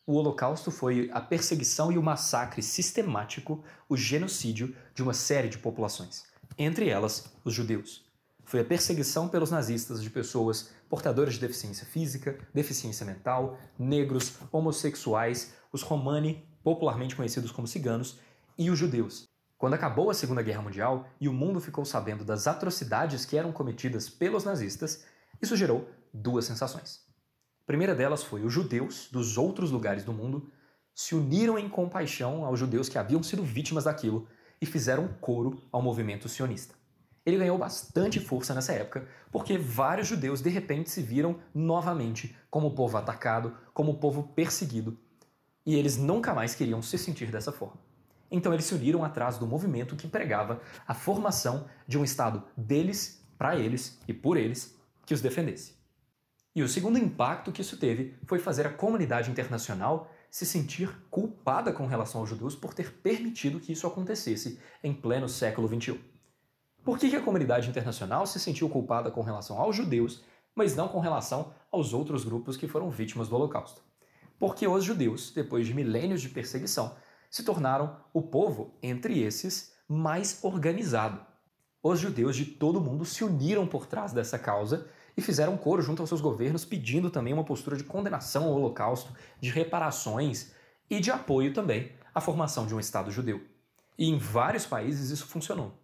O 0.04 0.14
Holocausto 0.14 0.72
foi 0.72 1.08
a 1.12 1.20
perseguição 1.20 1.92
e 1.92 1.98
o 1.98 2.02
massacre 2.02 2.60
sistemático, 2.60 3.62
o 3.88 3.96
genocídio 3.96 4.74
de 4.92 5.02
uma 5.04 5.14
série 5.14 5.48
de 5.48 5.58
populações, 5.58 6.24
entre 6.58 6.88
elas 6.88 7.26
os 7.44 7.54
judeus. 7.54 8.04
Foi 8.44 8.58
a 8.58 8.64
perseguição 8.64 9.28
pelos 9.28 9.52
nazistas 9.52 10.02
de 10.02 10.10
pessoas 10.10 10.70
portadores 10.90 11.34
de 11.34 11.40
deficiência 11.40 11.86
física, 11.86 12.36
deficiência 12.52 13.06
mental, 13.06 13.56
negros, 13.78 14.34
homossexuais, 14.50 15.54
os 15.72 15.82
romani, 15.82 16.44
popularmente 16.64 17.14
conhecidos 17.14 17.52
como 17.52 17.68
ciganos, 17.68 18.18
e 18.58 18.68
os 18.70 18.78
judeus. 18.78 19.26
Quando 19.56 19.74
acabou 19.74 20.10
a 20.10 20.14
Segunda 20.14 20.42
Guerra 20.42 20.62
Mundial 20.62 21.06
e 21.20 21.28
o 21.28 21.32
mundo 21.32 21.60
ficou 21.60 21.84
sabendo 21.84 22.24
das 22.24 22.46
atrocidades 22.46 23.24
que 23.24 23.36
eram 23.36 23.52
cometidas 23.52 24.10
pelos 24.10 24.44
nazistas, 24.44 25.04
isso 25.40 25.56
gerou 25.56 25.88
duas 26.12 26.44
sensações. 26.44 27.06
A 27.62 27.66
primeira 27.66 27.94
delas 27.94 28.24
foi 28.24 28.42
os 28.42 28.52
judeus 28.52 29.08
dos 29.12 29.38
outros 29.38 29.70
lugares 29.70 30.02
do 30.02 30.12
mundo 30.12 30.50
se 30.92 31.14
uniram 31.14 31.56
em 31.56 31.68
compaixão 31.68 32.44
aos 32.44 32.58
judeus 32.58 32.88
que 32.88 32.98
haviam 32.98 33.22
sido 33.22 33.44
vítimas 33.44 33.84
daquilo 33.84 34.26
e 34.60 34.66
fizeram 34.66 35.08
coro 35.20 35.62
ao 35.70 35.80
movimento 35.80 36.28
sionista. 36.28 36.79
Ele 37.24 37.36
ganhou 37.36 37.58
bastante 37.58 38.18
força 38.18 38.54
nessa 38.54 38.72
época, 38.72 39.06
porque 39.30 39.58
vários 39.58 40.08
judeus 40.08 40.40
de 40.40 40.48
repente 40.48 40.90
se 40.90 41.02
viram 41.02 41.38
novamente 41.54 42.36
como 42.50 42.74
povo 42.74 42.96
atacado, 42.96 43.56
como 43.74 43.98
povo 43.98 44.32
perseguido, 44.34 44.98
e 45.66 45.76
eles 45.76 45.96
nunca 45.96 46.32
mais 46.32 46.54
queriam 46.54 46.80
se 46.80 46.96
sentir 46.96 47.30
dessa 47.30 47.52
forma. 47.52 47.78
Então 48.30 48.52
eles 48.52 48.64
se 48.64 48.74
uniram 48.74 49.04
atrás 49.04 49.38
do 49.38 49.46
movimento 49.46 49.96
que 49.96 50.08
pregava 50.08 50.60
a 50.86 50.94
formação 50.94 51.66
de 51.86 51.98
um 51.98 52.04
Estado 52.04 52.42
deles, 52.56 53.22
para 53.36 53.56
eles 53.56 54.00
e 54.06 54.14
por 54.14 54.36
eles, 54.36 54.76
que 55.04 55.14
os 55.14 55.20
defendesse. 55.20 55.74
E 56.54 56.62
o 56.62 56.68
segundo 56.68 56.98
impacto 56.98 57.52
que 57.52 57.60
isso 57.60 57.76
teve 57.76 58.16
foi 58.26 58.38
fazer 58.38 58.66
a 58.66 58.72
comunidade 58.72 59.30
internacional 59.30 60.10
se 60.30 60.46
sentir 60.46 60.88
culpada 61.10 61.72
com 61.72 61.86
relação 61.86 62.20
aos 62.20 62.30
judeus 62.30 62.54
por 62.54 62.72
ter 62.72 62.92
permitido 62.92 63.60
que 63.60 63.72
isso 63.72 63.86
acontecesse 63.86 64.60
em 64.82 64.94
pleno 64.94 65.28
século 65.28 65.68
XXI. 65.68 66.00
Por 66.82 66.98
que, 66.98 67.14
a 67.14 67.20
comunidade 67.20 67.68
internacional 67.68 68.26
se 68.26 68.40
sentiu 68.40 68.68
culpada 68.68 69.10
com 69.10 69.20
relação 69.20 69.60
aos 69.60 69.76
judeus, 69.76 70.22
mas 70.54 70.74
não 70.74 70.88
com 70.88 70.98
relação 70.98 71.52
aos 71.70 71.92
outros 71.92 72.24
grupos 72.24 72.56
que 72.56 72.66
foram 72.66 72.90
vítimas 72.90 73.28
do 73.28 73.36
Holocausto? 73.36 73.82
Porque 74.38 74.66
os 74.66 74.82
judeus, 74.82 75.30
depois 75.30 75.66
de 75.66 75.74
milênios 75.74 76.22
de 76.22 76.30
perseguição, 76.30 76.96
se 77.30 77.44
tornaram 77.44 77.96
o 78.14 78.22
povo, 78.22 78.74
entre 78.82 79.20
esses, 79.20 79.74
mais 79.86 80.42
organizado. 80.42 81.20
Os 81.82 82.00
judeus 82.00 82.34
de 82.34 82.46
todo 82.46 82.78
o 82.78 82.80
mundo 82.80 83.04
se 83.04 83.22
uniram 83.22 83.66
por 83.66 83.86
trás 83.86 84.12
dessa 84.12 84.38
causa 84.38 84.88
e 85.16 85.20
fizeram 85.20 85.58
coro 85.58 85.82
junto 85.82 86.00
aos 86.00 86.08
seus 86.08 86.20
governos 86.22 86.64
pedindo 86.64 87.10
também 87.10 87.34
uma 87.34 87.44
postura 87.44 87.76
de 87.76 87.84
condenação 87.84 88.44
ao 88.44 88.54
Holocausto, 88.54 89.12
de 89.38 89.50
reparações 89.50 90.52
e 90.88 90.98
de 90.98 91.10
apoio 91.10 91.52
também 91.52 91.92
à 92.14 92.20
formação 92.22 92.66
de 92.66 92.74
um 92.74 92.80
Estado 92.80 93.10
judeu. 93.10 93.42
E 93.98 94.08
em 94.08 94.16
vários 94.16 94.64
países 94.64 95.10
isso 95.10 95.26
funcionou. 95.26 95.78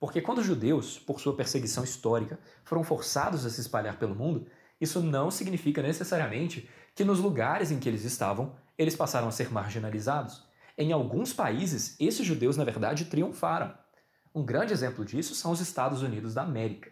Porque 0.00 0.22
quando 0.22 0.38
os 0.38 0.46
judeus, 0.46 0.98
por 0.98 1.20
sua 1.20 1.36
perseguição 1.36 1.84
histórica, 1.84 2.38
foram 2.64 2.82
forçados 2.82 3.44
a 3.44 3.50
se 3.50 3.60
espalhar 3.60 3.98
pelo 3.98 4.14
mundo, 4.14 4.46
isso 4.80 5.02
não 5.02 5.30
significa 5.30 5.82
necessariamente 5.82 6.68
que 6.94 7.04
nos 7.04 7.20
lugares 7.20 7.70
em 7.70 7.78
que 7.78 7.86
eles 7.86 8.04
estavam, 8.04 8.56
eles 8.78 8.96
passaram 8.96 9.28
a 9.28 9.30
ser 9.30 9.52
marginalizados. 9.52 10.42
Em 10.78 10.90
alguns 10.90 11.34
países, 11.34 11.96
esses 12.00 12.26
judeus, 12.26 12.56
na 12.56 12.64
verdade, 12.64 13.04
triunfaram. 13.04 13.74
Um 14.34 14.42
grande 14.42 14.72
exemplo 14.72 15.04
disso 15.04 15.34
são 15.34 15.52
os 15.52 15.60
Estados 15.60 16.00
Unidos 16.00 16.32
da 16.32 16.42
América. 16.42 16.90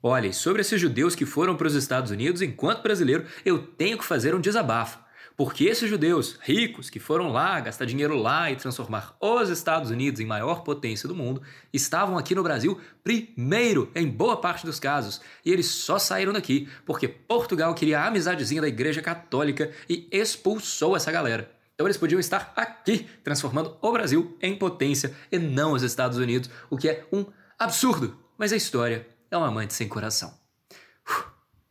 Olha, 0.00 0.32
sobre 0.32 0.60
esses 0.60 0.80
judeus 0.80 1.16
que 1.16 1.26
foram 1.26 1.56
para 1.56 1.66
os 1.66 1.74
Estados 1.74 2.12
Unidos, 2.12 2.40
enquanto 2.40 2.82
brasileiro, 2.82 3.26
eu 3.44 3.66
tenho 3.66 3.98
que 3.98 4.04
fazer 4.04 4.32
um 4.36 4.40
desabafo. 4.40 5.00
Porque 5.38 5.66
esses 5.66 5.88
judeus 5.88 6.36
ricos 6.42 6.90
que 6.90 6.98
foram 6.98 7.28
lá 7.28 7.60
gastar 7.60 7.84
dinheiro 7.84 8.16
lá 8.16 8.50
e 8.50 8.56
transformar 8.56 9.16
os 9.20 9.48
Estados 9.48 9.88
Unidos 9.88 10.20
em 10.20 10.26
maior 10.26 10.64
potência 10.64 11.08
do 11.08 11.14
mundo 11.14 11.40
estavam 11.72 12.18
aqui 12.18 12.34
no 12.34 12.42
Brasil 12.42 12.80
primeiro 13.04 13.88
em 13.94 14.10
boa 14.10 14.40
parte 14.40 14.66
dos 14.66 14.80
casos. 14.80 15.20
E 15.44 15.52
eles 15.52 15.66
só 15.66 15.96
saíram 15.96 16.32
daqui 16.32 16.68
porque 16.84 17.06
Portugal 17.06 17.72
queria 17.72 18.00
a 18.00 18.08
amizadezinha 18.08 18.60
da 18.60 18.66
Igreja 18.66 19.00
Católica 19.00 19.70
e 19.88 20.08
expulsou 20.10 20.96
essa 20.96 21.12
galera. 21.12 21.48
Então 21.72 21.86
eles 21.86 21.96
podiam 21.96 22.18
estar 22.18 22.52
aqui 22.56 23.08
transformando 23.22 23.78
o 23.80 23.92
Brasil 23.92 24.36
em 24.42 24.58
potência 24.58 25.14
e 25.30 25.38
não 25.38 25.70
os 25.70 25.84
Estados 25.84 26.18
Unidos, 26.18 26.50
o 26.68 26.76
que 26.76 26.88
é 26.88 27.06
um 27.12 27.24
absurdo. 27.56 28.18
Mas 28.36 28.52
a 28.52 28.56
história 28.56 29.06
é 29.30 29.38
um 29.38 29.44
amante 29.44 29.72
sem 29.72 29.86
coração. 29.86 30.36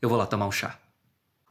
Eu 0.01 0.07
vou 0.07 0.17
lá 0.17 0.25
tomar 0.25 0.47
um 0.47 0.53
chá. 0.53 0.79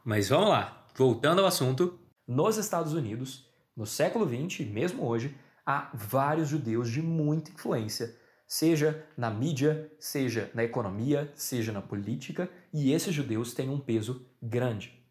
Mas 0.03 0.29
vamos 0.29 0.49
lá, 0.49 0.87
voltando 0.95 1.41
ao 1.41 1.45
assunto. 1.45 2.06
Nos 2.27 2.57
Estados 2.57 2.91
Unidos, 2.91 3.49
no 3.73 3.85
século 3.85 4.27
XX 4.27 4.59
e 4.59 4.65
mesmo 4.65 5.07
hoje, 5.07 5.33
há 5.65 5.89
vários 5.93 6.49
judeus 6.49 6.91
de 6.91 7.01
muita 7.01 7.51
influência, 7.51 8.13
seja 8.45 9.07
na 9.15 9.29
mídia, 9.29 9.89
seja 9.97 10.51
na 10.53 10.61
economia, 10.61 11.31
seja 11.35 11.71
na 11.71 11.81
política, 11.81 12.49
e 12.73 12.91
esses 12.91 13.15
judeus 13.15 13.53
têm 13.53 13.69
um 13.69 13.79
peso 13.79 14.25
grande. 14.41 15.01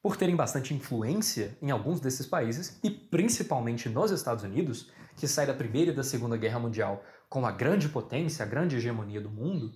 Por 0.00 0.16
terem 0.16 0.36
bastante 0.36 0.72
influência 0.72 1.58
em 1.60 1.72
alguns 1.72 1.98
desses 1.98 2.24
países, 2.24 2.78
e 2.84 2.88
principalmente 2.88 3.88
nos 3.88 4.12
Estados 4.12 4.44
Unidos, 4.44 4.92
que 5.16 5.26
sai 5.26 5.46
da 5.46 5.54
Primeira 5.54 5.90
e 5.90 5.94
da 5.94 6.04
Segunda 6.04 6.36
Guerra 6.36 6.60
Mundial 6.60 7.04
com 7.28 7.44
a 7.44 7.50
grande 7.50 7.88
potência, 7.88 8.44
a 8.44 8.48
grande 8.48 8.76
hegemonia 8.76 9.20
do 9.20 9.28
mundo, 9.28 9.72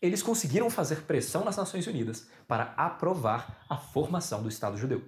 eles 0.00 0.22
conseguiram 0.22 0.70
fazer 0.70 1.02
pressão 1.02 1.44
nas 1.44 1.56
Nações 1.56 1.88
Unidas 1.88 2.28
para 2.46 2.74
aprovar 2.76 3.64
a 3.68 3.76
formação 3.76 4.40
do 4.40 4.48
Estado 4.48 4.76
judeu. 4.76 5.02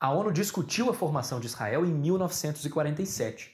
A 0.00 0.10
ONU 0.10 0.32
discutiu 0.32 0.90
a 0.90 0.94
formação 0.94 1.40
de 1.40 1.46
Israel 1.46 1.86
em 1.86 1.92
1947. 1.92 3.52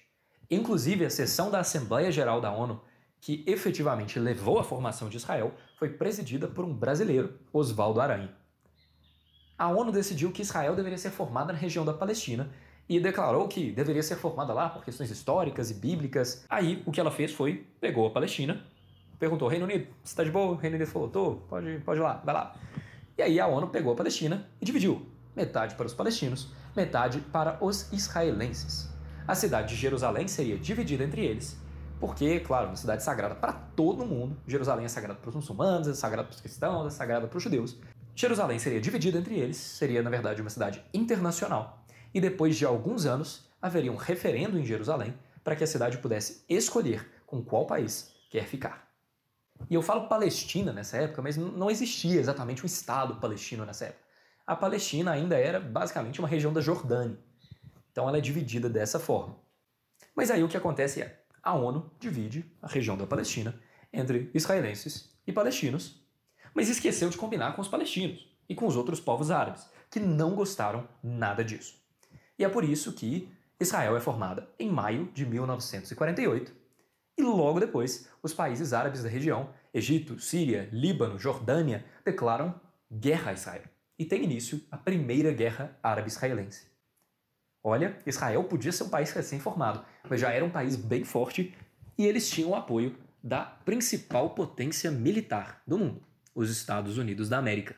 Inclusive, 0.50 1.04
a 1.04 1.10
sessão 1.10 1.50
da 1.50 1.60
Assembleia 1.60 2.10
Geral 2.10 2.40
da 2.40 2.50
ONU, 2.50 2.80
que 3.20 3.44
efetivamente 3.46 4.18
levou 4.18 4.58
à 4.58 4.64
formação 4.64 5.08
de 5.08 5.16
Israel, 5.16 5.54
foi 5.78 5.90
presidida 5.90 6.48
por 6.48 6.64
um 6.64 6.74
brasileiro, 6.74 7.38
Oswaldo 7.52 8.00
Aranha. 8.00 8.34
A 9.56 9.68
ONU 9.68 9.92
decidiu 9.92 10.32
que 10.32 10.42
Israel 10.42 10.74
deveria 10.74 10.98
ser 10.98 11.10
formada 11.10 11.52
na 11.52 11.58
região 11.58 11.84
da 11.84 11.92
Palestina 11.92 12.50
e 12.88 12.98
declarou 12.98 13.46
que 13.46 13.70
deveria 13.70 14.02
ser 14.02 14.16
formada 14.16 14.52
lá 14.52 14.70
por 14.70 14.84
questões 14.84 15.10
históricas 15.10 15.70
e 15.70 15.74
bíblicas. 15.74 16.44
Aí, 16.48 16.82
o 16.86 16.90
que 16.90 16.98
ela 16.98 17.10
fez 17.10 17.32
foi, 17.32 17.66
pegou 17.80 18.06
a 18.06 18.10
Palestina, 18.10 18.64
perguntou, 19.18 19.46
Reino 19.46 19.66
Unido, 19.66 19.86
você 20.02 20.12
está 20.12 20.24
de 20.24 20.30
boa? 20.30 20.52
O 20.52 20.56
Reino 20.56 20.76
Unido 20.76 20.90
falou, 20.90 21.08
tô, 21.10 21.34
pode, 21.48 21.78
pode 21.84 22.00
ir 22.00 22.02
lá, 22.02 22.14
vai 22.24 22.34
lá. 22.34 22.56
E 23.18 23.22
aí 23.22 23.38
a 23.38 23.46
ONU 23.46 23.68
pegou 23.68 23.92
a 23.92 23.96
Palestina 23.96 24.48
e 24.60 24.64
dividiu. 24.64 25.06
Metade 25.34 25.74
para 25.74 25.86
os 25.86 25.94
palestinos, 25.94 26.48
metade 26.76 27.20
para 27.20 27.56
os 27.64 27.92
israelenses. 27.92 28.88
A 29.26 29.34
cidade 29.34 29.74
de 29.74 29.80
Jerusalém 29.80 30.26
seria 30.26 30.58
dividida 30.58 31.04
entre 31.04 31.24
eles, 31.24 31.56
porque, 32.00 32.40
claro, 32.40 32.68
uma 32.68 32.76
cidade 32.76 33.02
sagrada 33.02 33.34
para 33.34 33.52
todo 33.52 34.04
mundo. 34.04 34.36
Jerusalém 34.46 34.86
é 34.86 34.88
sagrada 34.88 35.20
para 35.20 35.28
os 35.28 35.34
muçulmanos, 35.36 35.86
é 35.86 35.94
sagrada 35.94 36.26
para 36.26 36.34
os 36.34 36.40
cristãos, 36.40 36.86
é 36.86 36.90
sagrada 36.90 37.28
para 37.28 37.36
os 37.36 37.42
judeus. 37.42 37.76
Jerusalém 38.14 38.58
seria 38.58 38.80
dividida 38.80 39.18
entre 39.18 39.38
eles, 39.38 39.56
seria, 39.56 40.02
na 40.02 40.10
verdade, 40.10 40.40
uma 40.40 40.50
cidade 40.50 40.82
internacional. 40.92 41.84
E 42.12 42.20
depois 42.20 42.56
de 42.56 42.64
alguns 42.64 43.06
anos, 43.06 43.48
haveria 43.62 43.92
um 43.92 43.96
referendo 43.96 44.58
em 44.58 44.64
Jerusalém 44.64 45.14
para 45.44 45.54
que 45.54 45.62
a 45.62 45.66
cidade 45.66 45.98
pudesse 45.98 46.44
escolher 46.48 47.08
com 47.26 47.42
qual 47.42 47.66
país 47.66 48.12
quer 48.30 48.46
ficar. 48.46 48.88
E 49.68 49.74
eu 49.74 49.82
falo 49.82 50.08
Palestina 50.08 50.72
nessa 50.72 50.96
época, 50.96 51.22
mas 51.22 51.36
não 51.36 51.70
existia 51.70 52.18
exatamente 52.18 52.62
um 52.62 52.66
Estado 52.66 53.16
palestino 53.16 53.64
nessa 53.64 53.86
época. 53.86 54.09
A 54.50 54.56
Palestina 54.56 55.12
ainda 55.12 55.38
era 55.38 55.60
basicamente 55.60 56.18
uma 56.18 56.26
região 56.26 56.52
da 56.52 56.60
Jordânia. 56.60 57.16
Então 57.92 58.08
ela 58.08 58.18
é 58.18 58.20
dividida 58.20 58.68
dessa 58.68 58.98
forma. 58.98 59.38
Mas 60.12 60.28
aí 60.28 60.42
o 60.42 60.48
que 60.48 60.56
acontece 60.56 61.00
é, 61.00 61.22
a 61.40 61.54
ONU 61.54 61.88
divide 62.00 62.44
a 62.60 62.66
região 62.66 62.96
da 62.96 63.06
Palestina 63.06 63.54
entre 63.92 64.28
israelenses 64.34 65.16
e 65.24 65.32
palestinos, 65.32 66.04
mas 66.52 66.68
esqueceu 66.68 67.08
de 67.08 67.16
combinar 67.16 67.54
com 67.54 67.62
os 67.62 67.68
palestinos 67.68 68.28
e 68.48 68.56
com 68.56 68.66
os 68.66 68.74
outros 68.74 68.98
povos 68.98 69.30
árabes, 69.30 69.70
que 69.88 70.00
não 70.00 70.34
gostaram 70.34 70.88
nada 71.00 71.44
disso. 71.44 71.80
E 72.36 72.42
é 72.44 72.48
por 72.48 72.64
isso 72.64 72.92
que 72.92 73.32
Israel 73.60 73.96
é 73.96 74.00
formada 74.00 74.48
em 74.58 74.68
maio 74.68 75.12
de 75.14 75.24
1948 75.24 76.52
e 77.16 77.22
logo 77.22 77.60
depois, 77.60 78.08
os 78.20 78.34
países 78.34 78.72
árabes 78.72 79.04
da 79.04 79.08
região, 79.08 79.50
Egito, 79.72 80.18
Síria, 80.18 80.68
Líbano, 80.72 81.20
Jordânia, 81.20 81.86
declaram 82.04 82.60
guerra 82.90 83.30
a 83.30 83.34
Israel. 83.34 83.79
E 84.00 84.04
tem 84.06 84.24
início 84.24 84.62
a 84.70 84.78
primeira 84.78 85.30
guerra 85.30 85.78
árabe-israelense. 85.82 86.66
Olha, 87.62 87.98
Israel 88.06 88.42
podia 88.44 88.72
ser 88.72 88.84
um 88.84 88.88
país 88.88 89.12
recém-formado, 89.12 89.84
mas 90.08 90.18
já 90.18 90.32
era 90.32 90.42
um 90.42 90.48
país 90.48 90.74
bem 90.74 91.04
forte 91.04 91.54
e 91.98 92.06
eles 92.06 92.30
tinham 92.30 92.48
o 92.48 92.54
apoio 92.54 92.96
da 93.22 93.42
principal 93.44 94.30
potência 94.30 94.90
militar 94.90 95.62
do 95.66 95.76
mundo, 95.76 96.02
os 96.34 96.50
Estados 96.50 96.96
Unidos 96.96 97.28
da 97.28 97.36
América. 97.36 97.76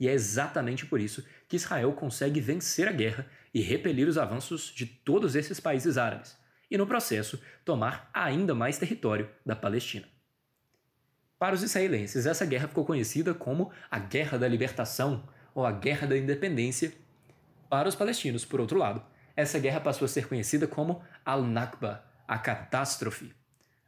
E 0.00 0.08
é 0.08 0.12
exatamente 0.12 0.84
por 0.84 1.00
isso 1.00 1.24
que 1.48 1.54
Israel 1.54 1.92
consegue 1.92 2.40
vencer 2.40 2.88
a 2.88 2.92
guerra 2.92 3.30
e 3.54 3.62
repelir 3.62 4.08
os 4.08 4.18
avanços 4.18 4.62
de 4.74 4.84
todos 4.84 5.36
esses 5.36 5.60
países 5.60 5.96
árabes, 5.96 6.36
e, 6.68 6.76
no 6.76 6.88
processo, 6.88 7.40
tomar 7.64 8.10
ainda 8.12 8.52
mais 8.52 8.78
território 8.78 9.30
da 9.46 9.54
Palestina. 9.54 10.08
Para 11.38 11.54
os 11.54 11.62
israelenses, 11.62 12.26
essa 12.26 12.44
guerra 12.44 12.66
ficou 12.66 12.84
conhecida 12.84 13.32
como 13.32 13.70
a 13.88 14.00
Guerra 14.00 14.38
da 14.38 14.48
Libertação 14.48 15.28
ou 15.54 15.64
a 15.66 15.72
Guerra 15.72 16.06
da 16.06 16.16
Independência. 16.16 16.92
Para 17.68 17.88
os 17.88 17.94
palestinos, 17.94 18.44
por 18.44 18.60
outro 18.60 18.78
lado, 18.78 19.02
essa 19.34 19.58
guerra 19.58 19.80
passou 19.80 20.04
a 20.04 20.08
ser 20.08 20.28
conhecida 20.28 20.66
como 20.66 21.02
Al-Nakba, 21.24 22.04
a 22.28 22.38
catástrofe. 22.38 23.34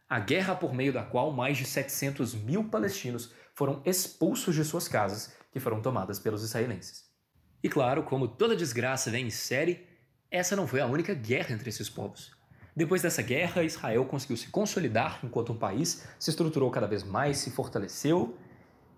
A 0.09 0.19
guerra 0.21 0.55
por 0.55 0.75
meio 0.75 0.93
da 0.93 1.03
qual 1.03 1.33
mais 1.33 1.57
de 1.57 1.65
700 1.65 2.35
mil 2.35 2.65
palestinos 2.65 3.33
foram 3.55 3.83
expulsos 3.85 4.55
de 4.55 4.65
suas 4.65 4.89
casas, 4.89 5.35
que 5.53 5.61
foram 5.61 5.81
tomadas 5.81 6.19
pelos 6.19 6.43
israelenses. 6.43 7.05
E 7.63 7.69
claro, 7.69 8.03
como 8.03 8.29
toda 8.29 8.57
desgraça 8.57 9.11
vem 9.11 9.27
em 9.27 9.31
série, 9.31 9.87
essa 10.31 10.57
não 10.57 10.67
foi 10.67 10.81
a 10.81 10.87
única 10.87 11.15
guerra 11.15 11.55
entre 11.55 11.69
esses 11.71 11.89
povos. 11.89 12.33
Depois 12.77 13.03
dessa 13.03 13.23
guerra, 13.23 13.63
Israel 13.63 14.05
conseguiu 14.05 14.37
se 14.37 14.49
consolidar 14.49 15.21
enquanto 15.23 15.53
um 15.53 15.57
país, 15.57 16.07
se 16.19 16.31
estruturou 16.31 16.71
cada 16.71 16.89
vez 16.89 17.05
mais, 17.05 17.39
se 17.39 17.53
fortaleceu, 17.53 18.37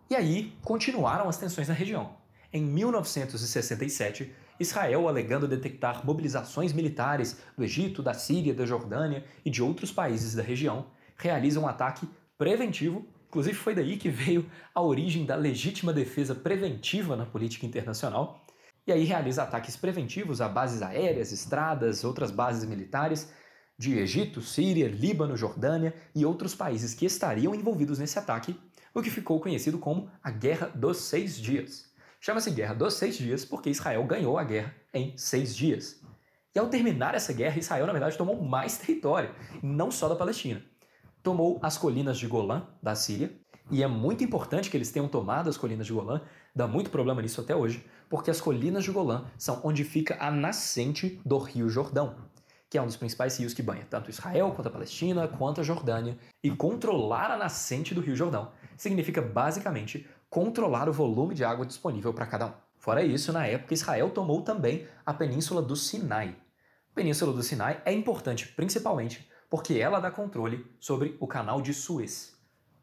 e 0.08 0.16
aí 0.16 0.56
continuaram 0.62 1.28
as 1.28 1.36
tensões 1.36 1.68
na 1.68 1.74
região. 1.74 2.16
Em 2.52 2.62
1967, 2.62 4.32
Israel, 4.58 5.08
alegando 5.08 5.48
detectar 5.48 6.04
mobilizações 6.06 6.72
militares 6.72 7.38
do 7.56 7.64
Egito, 7.64 8.02
da 8.02 8.14
Síria, 8.14 8.54
da 8.54 8.64
Jordânia 8.64 9.24
e 9.44 9.50
de 9.50 9.62
outros 9.62 9.92
países 9.92 10.34
da 10.34 10.42
região, 10.42 10.86
realiza 11.16 11.60
um 11.60 11.66
ataque 11.66 12.08
preventivo. 12.38 13.06
Inclusive, 13.28 13.56
foi 13.56 13.74
daí 13.74 13.96
que 13.96 14.08
veio 14.08 14.48
a 14.74 14.80
origem 14.80 15.26
da 15.26 15.34
legítima 15.34 15.92
defesa 15.92 16.34
preventiva 16.34 17.16
na 17.16 17.26
política 17.26 17.66
internacional. 17.66 18.46
E 18.86 18.92
aí 18.92 19.04
realiza 19.04 19.42
ataques 19.42 19.76
preventivos 19.76 20.40
a 20.40 20.48
bases 20.48 20.80
aéreas, 20.80 21.32
estradas, 21.32 22.04
outras 22.04 22.30
bases 22.30 22.64
militares, 22.64 23.28
de 23.78 23.98
Egito, 23.98 24.40
Síria, 24.40 24.88
Líbano, 24.88 25.36
Jordânia 25.36 25.94
e 26.14 26.24
outros 26.24 26.54
países 26.54 26.94
que 26.94 27.04
estariam 27.04 27.54
envolvidos 27.54 27.98
nesse 27.98 28.18
ataque, 28.18 28.58
o 28.94 29.02
que 29.02 29.10
ficou 29.10 29.38
conhecido 29.38 29.78
como 29.78 30.10
a 30.22 30.30
Guerra 30.30 30.70
dos 30.74 30.98
Seis 30.98 31.36
Dias. 31.36 31.90
Chama-se 32.26 32.50
Guerra 32.50 32.74
dos 32.74 32.94
Seis 32.94 33.16
Dias 33.16 33.44
porque 33.44 33.70
Israel 33.70 34.02
ganhou 34.02 34.36
a 34.36 34.42
guerra 34.42 34.74
em 34.92 35.16
seis 35.16 35.54
dias. 35.54 36.02
E 36.52 36.58
ao 36.58 36.66
terminar 36.66 37.14
essa 37.14 37.32
guerra, 37.32 37.56
Israel, 37.56 37.86
na 37.86 37.92
verdade, 37.92 38.18
tomou 38.18 38.42
mais 38.42 38.76
território, 38.82 39.32
não 39.62 39.92
só 39.92 40.08
da 40.08 40.16
Palestina. 40.16 40.60
Tomou 41.22 41.60
as 41.62 41.78
colinas 41.78 42.18
de 42.18 42.26
Golã, 42.26 42.66
da 42.82 42.96
Síria, 42.96 43.30
e 43.70 43.80
é 43.80 43.86
muito 43.86 44.24
importante 44.24 44.68
que 44.68 44.76
eles 44.76 44.90
tenham 44.90 45.06
tomado 45.06 45.48
as 45.48 45.56
colinas 45.56 45.86
de 45.86 45.92
Golã, 45.92 46.20
dá 46.52 46.66
muito 46.66 46.90
problema 46.90 47.22
nisso 47.22 47.40
até 47.40 47.54
hoje, 47.54 47.86
porque 48.10 48.28
as 48.28 48.40
colinas 48.40 48.82
de 48.82 48.90
Golã 48.90 49.26
são 49.38 49.60
onde 49.62 49.84
fica 49.84 50.16
a 50.18 50.28
nascente 50.28 51.20
do 51.24 51.38
Rio 51.38 51.68
Jordão 51.68 52.26
que 52.68 52.76
é 52.76 52.82
um 52.82 52.86
dos 52.86 52.96
principais 52.96 53.38
rios 53.38 53.54
que 53.54 53.62
banha 53.62 53.86
tanto 53.88 54.10
Israel 54.10 54.50
quanto 54.50 54.66
a 54.66 54.72
Palestina, 54.72 55.28
quanto 55.28 55.60
a 55.60 55.64
Jordânia, 55.64 56.18
e 56.42 56.50
controlar 56.50 57.30
a 57.30 57.36
nascente 57.36 57.94
do 57.94 58.00
Rio 58.00 58.16
Jordão 58.16 58.50
significa 58.76 59.22
basicamente 59.22 60.06
controlar 60.28 60.88
o 60.88 60.92
volume 60.92 61.34
de 61.34 61.44
água 61.44 61.66
disponível 61.66 62.12
para 62.12 62.26
cada 62.26 62.46
um. 62.46 62.52
Fora 62.78 63.02
isso, 63.02 63.32
na 63.32 63.46
época 63.46 63.74
Israel 63.74 64.10
tomou 64.10 64.42
também 64.42 64.86
a 65.04 65.12
península 65.12 65.62
do 65.62 65.74
Sinai. 65.74 66.36
A 66.90 66.94
península 66.94 67.32
do 67.32 67.42
Sinai 67.42 67.80
é 67.84 67.92
importante 67.92 68.48
principalmente 68.48 69.28
porque 69.48 69.74
ela 69.74 70.00
dá 70.00 70.10
controle 70.10 70.66
sobre 70.78 71.16
o 71.20 71.26
canal 71.26 71.60
de 71.60 71.72
Suez. 71.72 72.36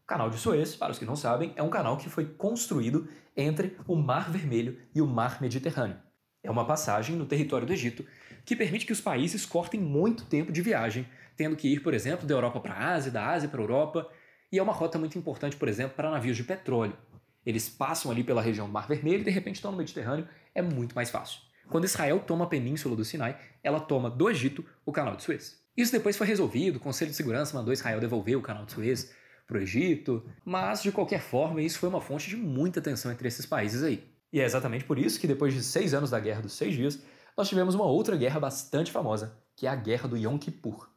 O 0.03 0.07
canal 0.07 0.29
de 0.29 0.37
Suez, 0.37 0.75
para 0.75 0.91
os 0.91 0.99
que 0.99 1.05
não 1.05 1.15
sabem, 1.15 1.53
é 1.55 1.63
um 1.63 1.69
canal 1.69 1.97
que 1.97 2.09
foi 2.09 2.25
construído 2.25 3.07
entre 3.35 3.77
o 3.87 3.95
Mar 3.95 4.29
Vermelho 4.29 4.77
e 4.93 5.01
o 5.01 5.07
Mar 5.07 5.41
Mediterrâneo. 5.41 5.97
É 6.43 6.51
uma 6.51 6.65
passagem 6.65 7.15
no 7.15 7.25
território 7.25 7.65
do 7.65 7.73
Egito 7.73 8.05
que 8.45 8.55
permite 8.55 8.85
que 8.85 8.91
os 8.91 8.99
países 8.99 9.45
cortem 9.45 9.79
muito 9.79 10.25
tempo 10.25 10.51
de 10.51 10.61
viagem, 10.61 11.07
tendo 11.37 11.55
que 11.55 11.69
ir, 11.69 11.79
por 11.79 11.93
exemplo, 11.93 12.27
da 12.27 12.33
Europa 12.33 12.59
para 12.59 12.73
a 12.73 12.93
Ásia, 12.93 13.11
da 13.11 13.27
Ásia 13.27 13.47
para 13.47 13.61
a 13.61 13.63
Europa, 13.63 14.09
e 14.51 14.59
é 14.59 14.63
uma 14.63 14.73
rota 14.73 14.99
muito 14.99 15.17
importante, 15.17 15.55
por 15.55 15.69
exemplo, 15.69 15.95
para 15.95 16.11
navios 16.11 16.35
de 16.35 16.43
petróleo. 16.43 16.97
Eles 17.45 17.69
passam 17.69 18.11
ali 18.11 18.23
pela 18.23 18.41
região 18.41 18.67
do 18.67 18.73
Mar 18.73 18.87
Vermelho 18.87 19.21
e 19.21 19.25
de 19.25 19.31
repente 19.31 19.55
estão 19.55 19.71
no 19.71 19.77
Mediterrâneo, 19.77 20.27
é 20.53 20.61
muito 20.61 20.95
mais 20.95 21.09
fácil. 21.09 21.39
Quando 21.69 21.85
Israel 21.85 22.19
toma 22.19 22.45
a 22.45 22.47
península 22.47 22.95
do 22.95 23.05
Sinai, 23.05 23.39
ela 23.63 23.79
toma 23.79 24.09
do 24.09 24.29
Egito 24.29 24.65
o 24.85 24.91
canal 24.91 25.15
de 25.15 25.23
Suez. 25.23 25.61
Isso 25.75 25.91
depois 25.91 26.15
foi 26.15 26.27
resolvido, 26.27 26.75
o 26.75 26.79
Conselho 26.79 27.11
de 27.11 27.17
Segurança 27.17 27.55
mandou 27.55 27.73
Israel 27.73 27.99
devolver 27.99 28.37
o 28.37 28.41
canal 28.41 28.65
de 28.65 28.73
Suez 28.73 29.11
para 29.47 29.57
o 29.57 29.61
Egito, 29.61 30.23
mas 30.45 30.81
de 30.83 30.91
qualquer 30.91 31.21
forma 31.21 31.61
isso 31.61 31.79
foi 31.79 31.89
uma 31.89 32.01
fonte 32.01 32.29
de 32.29 32.35
muita 32.35 32.81
tensão 32.81 33.11
entre 33.11 33.27
esses 33.27 33.45
países 33.45 33.83
aí. 33.83 34.03
E 34.31 34.39
é 34.39 34.45
exatamente 34.45 34.83
por 34.83 34.97
isso 34.97 35.19
que 35.19 35.27
depois 35.27 35.53
de 35.53 35.63
seis 35.63 35.93
anos 35.93 36.09
da 36.09 36.19
Guerra 36.19 36.41
dos 36.41 36.53
Seis 36.53 36.75
Dias, 36.75 37.01
nós 37.35 37.49
tivemos 37.49 37.75
uma 37.75 37.85
outra 37.85 38.15
guerra 38.15 38.39
bastante 38.39 38.91
famosa, 38.91 39.37
que 39.55 39.65
é 39.65 39.69
a 39.69 39.75
Guerra 39.75 40.07
do 40.07 40.17
Yom 40.17 40.37
Kippur. 40.37 40.89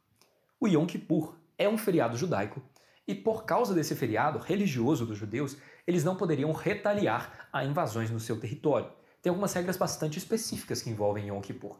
O 0.60 0.66
Yom 0.66 0.86
Kippur 0.86 1.36
é 1.58 1.68
um 1.68 1.78
feriado 1.78 2.16
judaico 2.16 2.62
E 3.08 3.14
por 3.14 3.44
causa 3.44 3.72
desse 3.72 3.94
feriado 3.94 4.38
religioso 4.38 5.06
dos 5.06 5.16
judeus, 5.16 5.56
eles 5.86 6.04
não 6.04 6.16
poderiam 6.16 6.52
retaliar 6.52 7.48
a 7.52 7.64
invasões 7.64 8.10
no 8.10 8.20
seu 8.20 8.38
território. 8.40 8.90
Tem 9.22 9.30
algumas 9.30 9.52
regras 9.52 9.76
bastante 9.76 10.18
específicas 10.18 10.82
que 10.82 10.90
envolvem 10.90 11.28
Yom 11.28 11.40
Kippur. 11.40 11.78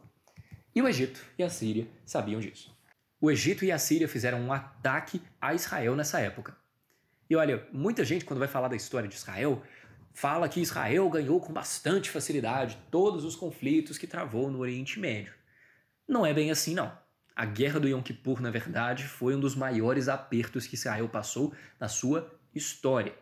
E 0.73 0.81
o 0.81 0.87
Egito 0.87 1.23
e 1.37 1.43
a 1.43 1.49
Síria 1.49 1.87
sabiam 2.05 2.39
disso. 2.39 2.75
O 3.19 3.31
Egito 3.31 3.65
e 3.65 3.71
a 3.71 3.79
Síria 3.79 4.07
fizeram 4.07 4.39
um 4.39 4.53
ataque 4.53 5.21
a 5.41 5.53
Israel 5.53 5.95
nessa 5.95 6.19
época. 6.19 6.55
E 7.29 7.35
olha, 7.35 7.67
muita 7.73 8.05
gente, 8.05 8.23
quando 8.23 8.39
vai 8.39 8.47
falar 8.47 8.67
da 8.67 8.75
história 8.75 9.09
de 9.09 9.15
Israel, 9.15 9.61
fala 10.13 10.47
que 10.47 10.61
Israel 10.61 11.09
ganhou 11.09 11.39
com 11.39 11.51
bastante 11.51 12.09
facilidade 12.09 12.77
todos 12.89 13.25
os 13.25 13.35
conflitos 13.35 13.97
que 13.97 14.07
travou 14.07 14.49
no 14.49 14.59
Oriente 14.59 14.99
Médio. 14.99 15.33
Não 16.07 16.25
é 16.25 16.33
bem 16.33 16.51
assim, 16.51 16.73
não. 16.73 16.95
A 17.35 17.45
guerra 17.45 17.79
do 17.79 17.87
Yom 17.87 18.01
Kippur, 18.01 18.41
na 18.41 18.49
verdade, 18.49 19.07
foi 19.07 19.35
um 19.35 19.39
dos 19.39 19.55
maiores 19.55 20.07
apertos 20.07 20.65
que 20.65 20.75
Israel 20.75 21.09
passou 21.09 21.53
na 21.79 21.87
sua 21.87 22.39
história. 22.53 23.13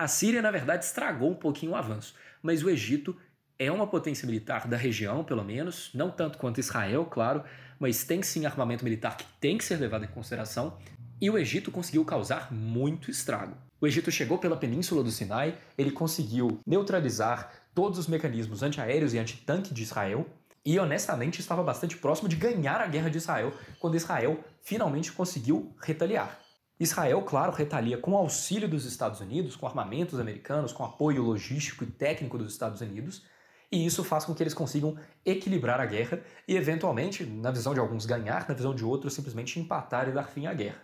A 0.00 0.08
Síria, 0.08 0.40
na 0.40 0.50
verdade, 0.50 0.82
estragou 0.82 1.30
um 1.30 1.34
pouquinho 1.34 1.72
o 1.72 1.76
avanço, 1.76 2.14
mas 2.42 2.62
o 2.62 2.70
Egito 2.70 3.14
é 3.58 3.70
uma 3.70 3.86
potência 3.86 4.24
militar 4.24 4.66
da 4.66 4.74
região, 4.74 5.22
pelo 5.22 5.44
menos, 5.44 5.90
não 5.92 6.10
tanto 6.10 6.38
quanto 6.38 6.58
Israel, 6.58 7.04
claro, 7.04 7.44
mas 7.78 8.02
tem 8.02 8.22
sim 8.22 8.46
armamento 8.46 8.82
militar 8.82 9.14
que 9.14 9.26
tem 9.38 9.58
que 9.58 9.64
ser 9.64 9.76
levado 9.76 10.06
em 10.06 10.08
consideração, 10.08 10.78
e 11.20 11.28
o 11.28 11.36
Egito 11.36 11.70
conseguiu 11.70 12.02
causar 12.02 12.50
muito 12.50 13.10
estrago. 13.10 13.54
O 13.78 13.86
Egito 13.86 14.10
chegou 14.10 14.38
pela 14.38 14.56
península 14.56 15.04
do 15.04 15.10
Sinai, 15.10 15.58
ele 15.76 15.90
conseguiu 15.90 16.58
neutralizar 16.66 17.52
todos 17.74 17.98
os 17.98 18.06
mecanismos 18.06 18.62
antiaéreos 18.62 19.12
e 19.12 19.18
antitanque 19.18 19.74
de 19.74 19.82
Israel, 19.82 20.26
e 20.64 20.78
honestamente 20.78 21.40
estava 21.40 21.62
bastante 21.62 21.98
próximo 21.98 22.26
de 22.26 22.36
ganhar 22.36 22.80
a 22.80 22.86
guerra 22.86 23.10
de 23.10 23.18
Israel 23.18 23.52
quando 23.78 23.98
Israel 23.98 24.42
finalmente 24.62 25.12
conseguiu 25.12 25.76
retaliar. 25.78 26.40
Israel, 26.80 27.20
claro, 27.20 27.52
retalia 27.52 27.98
com 27.98 28.16
auxílio 28.16 28.66
dos 28.66 28.86
Estados 28.86 29.20
Unidos, 29.20 29.54
com 29.54 29.66
armamentos 29.66 30.18
americanos, 30.18 30.72
com 30.72 30.82
apoio 30.82 31.22
logístico 31.22 31.84
e 31.84 31.86
técnico 31.86 32.38
dos 32.38 32.50
Estados 32.50 32.80
Unidos, 32.80 33.22
e 33.70 33.84
isso 33.84 34.02
faz 34.02 34.24
com 34.24 34.34
que 34.34 34.42
eles 34.42 34.54
consigam 34.54 34.96
equilibrar 35.22 35.78
a 35.78 35.84
guerra 35.84 36.22
e, 36.48 36.56
eventualmente, 36.56 37.22
na 37.22 37.50
visão 37.50 37.74
de 37.74 37.80
alguns, 37.80 38.06
ganhar, 38.06 38.48
na 38.48 38.54
visão 38.54 38.74
de 38.74 38.82
outros, 38.82 39.12
simplesmente 39.12 39.60
empatar 39.60 40.08
e 40.08 40.12
dar 40.12 40.24
fim 40.24 40.46
à 40.46 40.54
guerra. 40.54 40.80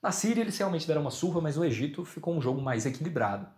Na 0.00 0.12
Síria, 0.12 0.42
eles 0.42 0.56
realmente 0.56 0.86
deram 0.86 1.00
uma 1.00 1.10
surra, 1.10 1.40
mas 1.40 1.56
no 1.56 1.64
Egito 1.64 2.04
ficou 2.04 2.34
um 2.34 2.40
jogo 2.40 2.62
mais 2.62 2.86
equilibrado. 2.86 3.48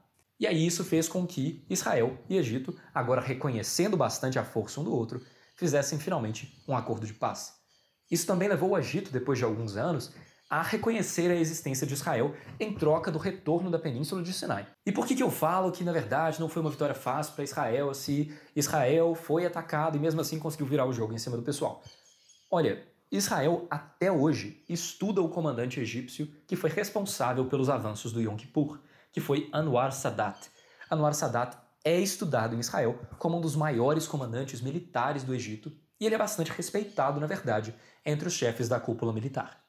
E 0.41 0.47
aí 0.47 0.67
isso 0.67 0.83
fez 0.85 1.07
com 1.07 1.27
que 1.27 1.67
Israel 1.69 2.19
e 2.31 2.39
Egito, 2.39 2.75
agora 2.95 3.21
reconhecendo 3.21 3.95
bastante 3.95 4.39
a 4.39 4.45
força 4.45 4.81
um 4.81 4.85
do 4.85 4.93
outro, 4.93 5.23
fizessem 5.55 5.99
finalmente 5.99 6.63
um 6.67 6.75
acordo 6.75 7.07
de 7.07 7.13
paz. 7.13 7.55
Isso 8.11 8.27
também 8.27 8.49
levou 8.49 8.71
o 8.71 8.79
Egito, 8.79 9.13
depois 9.13 9.39
de 9.39 9.45
alguns 9.45 9.77
anos, 9.77 10.13
a 10.55 10.63
reconhecer 10.63 11.33
a 11.33 11.35
existência 11.35 11.85
de 11.85 11.95
Israel 11.95 12.33
em 12.61 12.73
troca 12.73 13.11
do 13.11 13.19
retorno 13.19 13.73
da 13.73 13.79
península 13.79 14.23
de 14.23 14.33
Sinai. 14.33 14.69
E 14.87 14.93
por 14.93 15.05
que, 15.05 15.17
que 15.17 15.23
eu 15.23 15.31
falo 15.31 15.73
que, 15.73 15.83
na 15.83 15.91
verdade, 15.91 16.39
não 16.39 16.49
foi 16.49 16.63
uma 16.63 16.71
vitória 16.71 16.95
fácil 16.95 17.35
para 17.35 17.43
Israel 17.43 17.93
se 17.93 18.33
Israel 18.55 19.17
foi 19.17 19.45
atacado 19.45 19.97
e 19.97 20.01
mesmo 20.01 20.21
assim 20.21 20.39
conseguiu 20.39 20.67
virar 20.67 20.87
o 20.87 20.93
jogo 20.93 21.13
em 21.13 21.19
cima 21.19 21.37
do 21.37 21.43
pessoal? 21.43 21.83
Olha, 22.49 22.87
Israel 23.11 23.67
até 23.69 24.13
hoje 24.13 24.63
estuda 24.69 25.21
o 25.21 25.29
comandante 25.29 25.81
egípcio 25.81 26.29
que 26.47 26.55
foi 26.55 26.71
responsável 26.71 27.47
pelos 27.47 27.69
avanços 27.69 28.13
do 28.13 28.21
Yom 28.21 28.37
Kippur, 28.37 28.79
que 29.13 29.21
foi 29.21 29.51
Anwar 29.53 29.91
Sadat. 29.91 30.39
Anwar 30.89 31.15
Sadat 31.15 31.57
é 31.85 31.99
estudado 31.99 32.55
em 32.55 32.61
Israel 32.61 33.01
como 33.19 33.39
um 33.39 33.41
dos 33.41 33.57
maiores 33.57 34.07
comandantes 34.07 34.61
militares 34.61 35.25
do 35.25 35.35
Egito 35.35 35.73
e 35.99 36.07
ele 36.07 36.15
é 36.15 36.19
bastante 36.19 36.53
respeitado, 36.53 37.19
na 37.19 37.27
verdade, 37.27 37.75
entre 38.07 38.29
os 38.29 38.35
chefes 38.35 38.69
da 38.69 38.79
cúpula 38.79 39.13
militar. 39.13 39.64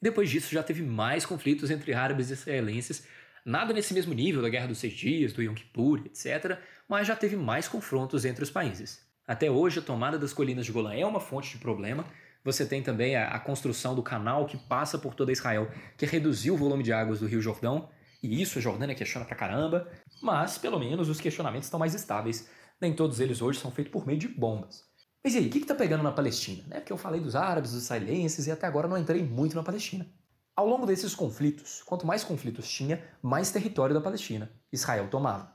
Depois 0.00 0.30
disso, 0.30 0.52
já 0.52 0.62
teve 0.62 0.82
mais 0.82 1.26
conflitos 1.26 1.70
entre 1.70 1.92
árabes 1.92 2.30
e 2.30 2.34
israelenses, 2.34 3.06
nada 3.44 3.72
nesse 3.72 3.92
mesmo 3.92 4.14
nível 4.14 4.40
da 4.42 4.48
Guerra 4.48 4.68
dos 4.68 4.78
Seis 4.78 4.92
Dias, 4.92 5.32
do 5.32 5.42
Yom 5.42 5.54
Kippur, 5.54 6.02
etc., 6.06 6.58
mas 6.88 7.06
já 7.06 7.16
teve 7.16 7.36
mais 7.36 7.66
confrontos 7.66 8.24
entre 8.24 8.44
os 8.44 8.50
países. 8.50 9.06
Até 9.26 9.50
hoje, 9.50 9.80
a 9.80 9.82
tomada 9.82 10.18
das 10.18 10.32
colinas 10.32 10.64
de 10.64 10.72
Golã 10.72 10.94
é 10.94 11.04
uma 11.04 11.20
fonte 11.20 11.50
de 11.50 11.58
problema. 11.58 12.04
Você 12.44 12.64
tem 12.64 12.82
também 12.82 13.14
a, 13.14 13.28
a 13.28 13.40
construção 13.40 13.94
do 13.94 14.02
canal 14.02 14.46
que 14.46 14.56
passa 14.56 14.98
por 14.98 15.14
toda 15.14 15.32
Israel, 15.32 15.70
que 15.98 16.06
reduziu 16.06 16.54
o 16.54 16.56
volume 16.56 16.82
de 16.82 16.92
águas 16.92 17.20
do 17.20 17.26
Rio 17.26 17.42
Jordão, 17.42 17.90
e 18.22 18.40
isso 18.40 18.58
a 18.58 18.62
Jordânia 18.62 18.94
questiona 18.94 19.26
pra 19.26 19.36
caramba, 19.36 19.90
mas 20.22 20.56
pelo 20.56 20.78
menos 20.78 21.08
os 21.08 21.20
questionamentos 21.20 21.66
estão 21.66 21.78
mais 21.78 21.94
estáveis. 21.94 22.48
Nem 22.80 22.94
todos 22.94 23.20
eles 23.20 23.42
hoje 23.42 23.58
são 23.58 23.70
feitos 23.70 23.92
por 23.92 24.06
meio 24.06 24.18
de 24.18 24.28
bombas. 24.28 24.87
Mas 25.22 25.34
e 25.34 25.38
aí, 25.38 25.46
o 25.46 25.50
que 25.50 25.58
está 25.58 25.74
pegando 25.74 26.02
na 26.02 26.12
Palestina? 26.12 26.62
Né? 26.68 26.80
Porque 26.80 26.92
eu 26.92 26.96
falei 26.96 27.20
dos 27.20 27.34
árabes, 27.34 27.72
dos 27.72 27.84
israelenses 27.84 28.46
e 28.46 28.50
até 28.50 28.66
agora 28.66 28.88
não 28.88 28.96
entrei 28.96 29.22
muito 29.22 29.56
na 29.56 29.62
Palestina. 29.62 30.06
Ao 30.54 30.66
longo 30.66 30.86
desses 30.86 31.14
conflitos, 31.14 31.82
quanto 31.84 32.06
mais 32.06 32.24
conflitos 32.24 32.68
tinha, 32.68 33.02
mais 33.22 33.50
território 33.50 33.94
da 33.94 34.00
Palestina 34.00 34.50
Israel 34.72 35.08
tomava. 35.08 35.52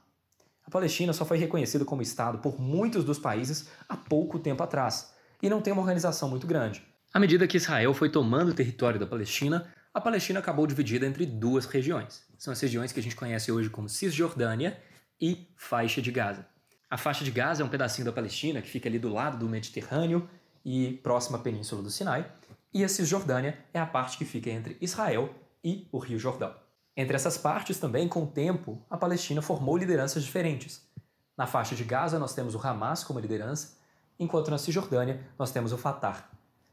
A 0.66 0.72
Palestina 0.72 1.12
só 1.12 1.26
foi 1.26 1.38
reconhecida 1.38 1.84
como 1.84 2.02
Estado 2.02 2.38
por 2.38 2.60
muitos 2.60 3.04
dos 3.04 3.20
países 3.20 3.68
há 3.88 3.98
pouco 3.98 4.40
tempo 4.40 4.64
atrás, 4.64 5.14
e 5.42 5.50
não 5.50 5.62
tem 5.62 5.74
uma 5.74 5.82
organização 5.82 6.30
muito 6.30 6.48
grande. 6.48 6.82
À 7.14 7.20
medida 7.20 7.48
que 7.48 7.58
Israel 7.58 7.94
foi 7.94 8.10
tomando 8.10 8.52
o 8.52 8.54
território 8.54 9.00
da 9.00 9.06
Palestina, 9.06 9.72
a 9.94 10.00
Palestina 10.00 10.40
acabou 10.40 10.66
dividida 10.66 11.06
entre 11.06 11.26
duas 11.26 11.66
regiões. 11.66 12.24
São 12.38 12.52
as 12.52 12.60
regiões 12.62 12.92
que 12.92 13.00
a 13.00 13.04
gente 13.04 13.16
conhece 13.16 13.52
hoje 13.52 13.70
como 13.70 13.90
Cisjordânia 13.90 14.82
e 15.20 15.48
Faixa 15.56 16.02
de 16.02 16.12
Gaza. 16.12 16.48
A 16.94 16.98
faixa 16.98 17.26
de 17.26 17.32
Gaza 17.32 17.64
é 17.64 17.66
um 17.66 17.70
pedacinho 17.70 18.06
da 18.06 18.12
Palestina 18.12 18.62
que 18.62 18.70
fica 18.70 18.88
ali 18.88 19.00
do 19.00 19.12
lado 19.12 19.36
do 19.36 19.50
Mediterrâneo 19.50 20.30
e 20.64 21.00
próxima 21.02 21.40
à 21.40 21.42
Península 21.42 21.82
do 21.82 21.90
Sinai, 21.90 22.32
e 22.72 22.84
a 22.84 22.88
Cisjordânia 22.88 23.58
é 23.74 23.80
a 23.80 23.86
parte 23.88 24.16
que 24.16 24.24
fica 24.24 24.52
entre 24.52 24.78
Israel 24.80 25.34
e 25.64 25.88
o 25.92 25.98
Rio 25.98 26.20
Jordão. 26.20 26.54
Entre 26.96 27.16
essas 27.16 27.36
partes 27.36 27.80
também, 27.80 28.08
com 28.08 28.26
o 28.26 28.28
tempo, 28.28 28.80
a 28.92 28.96
Palestina 28.96 29.42
formou 29.42 29.76
lideranças 29.76 30.24
diferentes. 30.24 30.88
Na 31.36 31.48
faixa 31.48 31.74
de 31.74 31.84
Gaza 31.84 32.20
nós 32.20 32.36
temos 32.36 32.54
o 32.54 32.60
Hamas 32.60 33.04
como 33.04 33.20
liderança, 33.20 33.76
enquanto 34.20 34.52
na 34.52 34.60
Cisjordânia 34.60 35.20
nós 35.36 35.50
temos 35.50 35.74
o 35.74 35.80
Fatah, 35.80 36.30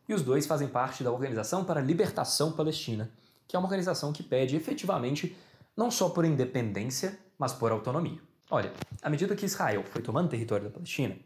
e 0.06 0.12
os 0.12 0.20
dois 0.20 0.46
fazem 0.46 0.68
parte 0.68 1.02
da 1.02 1.10
Organização 1.10 1.64
para 1.64 1.80
a 1.80 1.82
Libertação 1.82 2.52
Palestina, 2.52 3.10
que 3.48 3.56
é 3.56 3.58
uma 3.58 3.64
organização 3.64 4.12
que 4.12 4.22
pede 4.22 4.54
efetivamente 4.54 5.34
não 5.74 5.90
só 5.90 6.10
por 6.10 6.26
independência, 6.26 7.18
mas 7.38 7.54
por 7.54 7.72
autonomia. 7.72 8.20
Olha, 8.52 8.72
à 9.00 9.08
medida 9.08 9.36
que 9.36 9.46
Israel 9.46 9.84
foi 9.84 10.02
tomando 10.02 10.28
território 10.28 10.64
da 10.64 10.70
Palestina, 10.70 11.16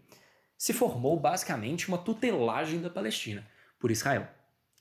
se 0.58 0.74
formou 0.74 1.18
basicamente 1.18 1.88
uma 1.88 1.96
tutelagem 1.96 2.82
da 2.82 2.90
Palestina 2.90 3.46
por 3.78 3.90
Israel. 3.90 4.28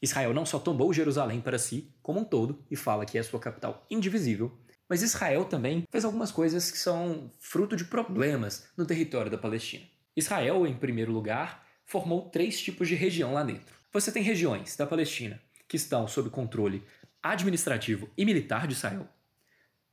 Israel 0.02 0.34
não 0.34 0.46
só 0.46 0.60
tomou 0.60 0.92
Jerusalém 0.92 1.40
para 1.40 1.58
si, 1.58 1.96
como 2.02 2.20
um 2.20 2.26
todo, 2.26 2.62
e 2.70 2.76
fala 2.76 3.06
que 3.06 3.18
é 3.18 3.24
sua 3.24 3.40
capital 3.40 3.86
indivisível, 3.90 4.52
mas 4.90 5.02
Israel 5.02 5.46
também 5.46 5.86
fez 5.90 6.04
algumas 6.04 6.34
coisas 6.34 6.70
que 6.70 6.78
são 6.78 7.32
fruto 7.40 7.78
de 7.78 7.86
problemas 7.86 8.68
no 8.76 8.86
território 8.86 9.32
da 9.32 9.38
Palestina. 9.38 9.86
Israel, 10.14 10.68
em 10.68 10.76
primeiro 10.76 11.14
lugar, 11.14 11.66
formou 11.86 12.30
três 12.30 12.62
tipos 12.62 12.90
de 12.90 12.96
região 12.96 13.34
lá 13.34 13.44
dentro. 13.44 13.74
Você 13.94 14.12
tem 14.12 14.22
regiões 14.22 14.76
da 14.76 14.86
Palestina 14.86 15.42
que 15.66 15.78
estão 15.78 16.10
sob 16.10 16.30
controle 16.30 16.84
administrativo 17.22 18.10
e 18.18 18.26
militar 18.26 18.68
de 18.68 18.74
Israel, 18.74 19.08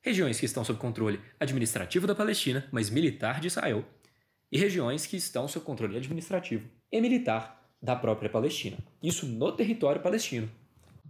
regiões 0.03 0.41
que 0.41 0.47
estão 0.47 0.65
sob 0.65 0.79
controle 0.79 1.21
administrativo 1.39 2.07
da 2.07 2.15
Palestina, 2.15 2.67
mas 2.73 2.89
militar 2.89 3.41
de 3.41 3.49
Israel, 3.49 3.85
e 4.51 4.59
regiões 4.59 5.07
que 5.07 5.17
estão 5.17 5.47
sob 5.47 5.65
controle 5.65 5.97
administrativo 5.97 6.69
e 6.91 7.01
militar 7.01 7.71
da 7.83 7.95
própria 7.95 8.31
Palestina. 8.31 8.79
Isso 9.03 9.27
no 9.27 9.53
território 9.53 10.03
palestino. 10.03 10.51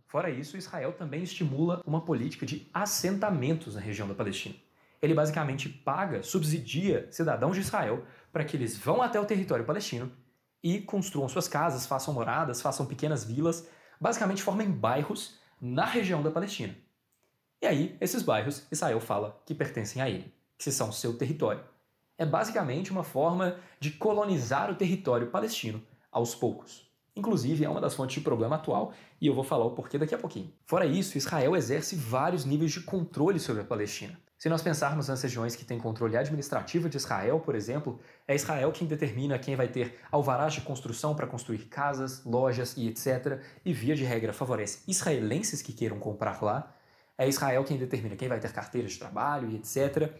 Fora 0.07 0.29
isso, 0.29 0.57
Israel 0.57 0.93
também 0.93 1.23
estimula 1.23 1.81
uma 1.87 2.05
política 2.05 2.45
de 2.45 2.69
assentamentos 2.75 3.77
na 3.77 3.81
região 3.81 4.09
da 4.09 4.15
Palestina. 4.15 4.57
Ele 5.01 5.15
basicamente 5.15 5.69
paga, 5.69 6.23
subsidia 6.23 7.09
cidadãos 7.11 7.55
de 7.55 7.63
Israel 7.63 8.05
para 8.33 8.45
que 8.45 8.57
eles 8.57 8.77
vão 8.77 9.01
até 9.01 9.19
o 9.19 9.25
território 9.25 9.65
palestino 9.65 10.11
e 10.63 10.81
construam 10.81 11.29
suas 11.29 11.49
casas, 11.49 11.87
façam 11.87 12.13
moradas, 12.13 12.61
façam 12.61 12.85
pequenas 12.85 13.25
vilas, 13.25 13.67
basicamente 14.01 14.43
formem 14.43 14.71
bairros 14.71 15.39
na 15.61 15.87
região 15.87 16.23
da 16.23 16.31
Palestina. 16.31 16.77
E 17.63 17.67
aí, 17.67 17.97
esses 18.01 18.23
bairros, 18.23 18.67
Israel 18.73 19.01
fala 19.01 19.41
que 19.45 19.55
pertencem 19.55 20.01
a 20.01 20.09
ele, 20.09 20.33
que 20.57 20.73
são 20.73 20.91
seu 20.91 21.17
território. 21.17 21.63
É 22.17 22.25
basicamente 22.25 22.91
uma 22.91 23.05
forma 23.05 23.57
de 23.79 23.91
colonizar 23.91 24.71
o 24.71 24.75
território 24.75 25.27
palestino 25.27 25.83
aos 26.11 26.35
poucos. 26.35 26.91
Inclusive, 27.15 27.65
é 27.65 27.69
uma 27.69 27.81
das 27.81 27.95
fontes 27.95 28.15
de 28.15 28.23
problema 28.23 28.57
atual, 28.57 28.95
e 29.21 29.27
eu 29.27 29.35
vou 29.35 29.45
falar 29.45 29.67
o 29.67 29.73
porquê 29.73 29.99
daqui 29.99 30.15
a 30.15 30.19
pouquinho. 30.19 30.51
Fora 30.65 30.87
isso, 30.87 31.19
Israel 31.19 31.55
exerce 31.55 31.95
vários 31.97 32.45
níveis 32.45 32.73
de 32.73 32.81
controle 32.81 33.39
sobre 33.39 33.61
a 33.63 33.65
Palestina. 33.65 34.19
Se 34.39 34.49
nós 34.49 34.63
pensarmos 34.63 35.09
nas 35.09 35.21
regiões 35.21 35.55
que 35.55 35.67
têm 35.67 35.79
controle 35.79 36.17
administrativo 36.17 36.89
de 36.89 36.97
Israel, 36.97 37.41
por 37.41 37.55
exemplo, 37.55 38.01
é 38.27 38.35
Israel 38.35 38.73
quem 38.73 38.89
determina 38.89 39.39
quem 39.39 39.55
vai 39.55 39.69
ter 39.69 40.01
alvarás 40.11 40.55
de 40.55 40.63
construção 40.63 41.15
para 41.15 41.27
construir 41.27 41.67
casas, 41.67 42.25
lojas 42.25 42.75
e 42.75 42.89
etc. 42.89 43.39
E 43.63 43.73
via 43.75 43.95
de 43.95 44.03
regra 44.03 44.33
favorece 44.33 44.81
israelenses 44.89 45.61
que 45.61 45.75
queiram 45.75 45.99
comprar 45.99 46.43
lá. 46.43 46.75
É 47.21 47.29
Israel 47.29 47.63
quem 47.65 47.77
determina 47.77 48.17
quem 48.17 48.29
vai 48.29 48.41
ter 48.41 48.51
carteira 48.51 48.89
de 48.89 48.99
trabalho 48.99 49.51
e 49.51 49.57
etc. 49.57 50.11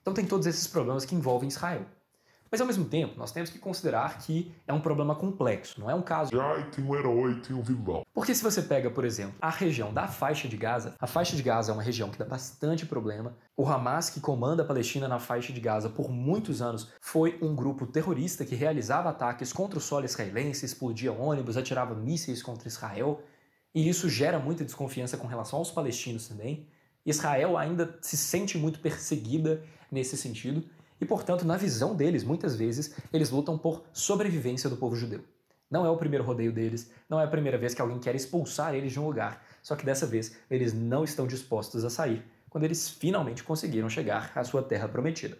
Então 0.00 0.14
tem 0.14 0.24
todos 0.24 0.46
esses 0.46 0.66
problemas 0.66 1.04
que 1.04 1.14
envolvem 1.14 1.48
Israel. 1.48 1.84
Mas 2.50 2.62
ao 2.62 2.66
mesmo 2.66 2.86
tempo, 2.86 3.18
nós 3.18 3.30
temos 3.30 3.50
que 3.50 3.58
considerar 3.58 4.16
que 4.20 4.50
é 4.66 4.72
um 4.72 4.80
problema 4.80 5.14
complexo, 5.14 5.78
não 5.78 5.90
é 5.90 5.94
um 5.94 6.00
caso. 6.00 6.30
Ai, 6.40 6.70
tem 6.70 6.82
um 6.82 6.94
herói, 6.94 7.38
tem 7.42 7.54
um 7.54 7.60
vilão. 7.60 8.06
Porque 8.14 8.34
se 8.34 8.42
você 8.42 8.62
pega, 8.62 8.90
por 8.90 9.04
exemplo, 9.04 9.34
a 9.38 9.50
região 9.50 9.92
da 9.92 10.08
faixa 10.08 10.48
de 10.48 10.56
Gaza, 10.56 10.94
a 10.98 11.06
faixa 11.06 11.36
de 11.36 11.42
Gaza 11.42 11.72
é 11.72 11.74
uma 11.74 11.82
região 11.82 12.08
que 12.08 12.18
dá 12.18 12.24
bastante 12.24 12.86
problema. 12.86 13.36
O 13.54 13.68
Hamas, 13.68 14.08
que 14.08 14.18
comanda 14.18 14.62
a 14.62 14.66
Palestina 14.66 15.06
na 15.06 15.18
faixa 15.18 15.52
de 15.52 15.60
Gaza 15.60 15.90
por 15.90 16.10
muitos 16.10 16.62
anos, 16.62 16.90
foi 17.02 17.38
um 17.42 17.54
grupo 17.54 17.86
terrorista 17.86 18.46
que 18.46 18.54
realizava 18.54 19.10
ataques 19.10 19.52
contra 19.52 19.78
o 19.78 19.82
solo 19.82 20.06
israelense, 20.06 20.64
explodia 20.64 21.12
ônibus, 21.12 21.58
atirava 21.58 21.94
mísseis 21.94 22.42
contra 22.42 22.66
Israel. 22.66 23.22
E 23.76 23.86
isso 23.86 24.08
gera 24.08 24.38
muita 24.38 24.64
desconfiança 24.64 25.18
com 25.18 25.26
relação 25.26 25.58
aos 25.58 25.70
palestinos 25.70 26.26
também. 26.26 26.66
Israel 27.04 27.58
ainda 27.58 27.98
se 28.00 28.16
sente 28.16 28.56
muito 28.56 28.80
perseguida 28.80 29.62
nesse 29.92 30.16
sentido. 30.16 30.64
E, 30.98 31.04
portanto, 31.04 31.44
na 31.44 31.58
visão 31.58 31.94
deles, 31.94 32.24
muitas 32.24 32.56
vezes, 32.56 32.94
eles 33.12 33.28
lutam 33.28 33.58
por 33.58 33.84
sobrevivência 33.92 34.70
do 34.70 34.78
povo 34.78 34.96
judeu. 34.96 35.22
Não 35.70 35.84
é 35.84 35.90
o 35.90 35.96
primeiro 35.98 36.24
rodeio 36.24 36.50
deles, 36.50 36.90
não 37.06 37.20
é 37.20 37.24
a 37.24 37.28
primeira 37.28 37.58
vez 37.58 37.74
que 37.74 37.82
alguém 37.82 37.98
quer 37.98 38.14
expulsar 38.14 38.74
eles 38.74 38.92
de 38.92 38.98
um 38.98 39.04
lugar, 39.04 39.44
só 39.62 39.76
que 39.76 39.84
dessa 39.84 40.06
vez 40.06 40.38
eles 40.50 40.72
não 40.72 41.04
estão 41.04 41.26
dispostos 41.26 41.84
a 41.84 41.90
sair, 41.90 42.24
quando 42.48 42.64
eles 42.64 42.88
finalmente 42.88 43.44
conseguiram 43.44 43.90
chegar 43.90 44.32
à 44.34 44.42
sua 44.42 44.62
terra 44.62 44.88
prometida. 44.88 45.36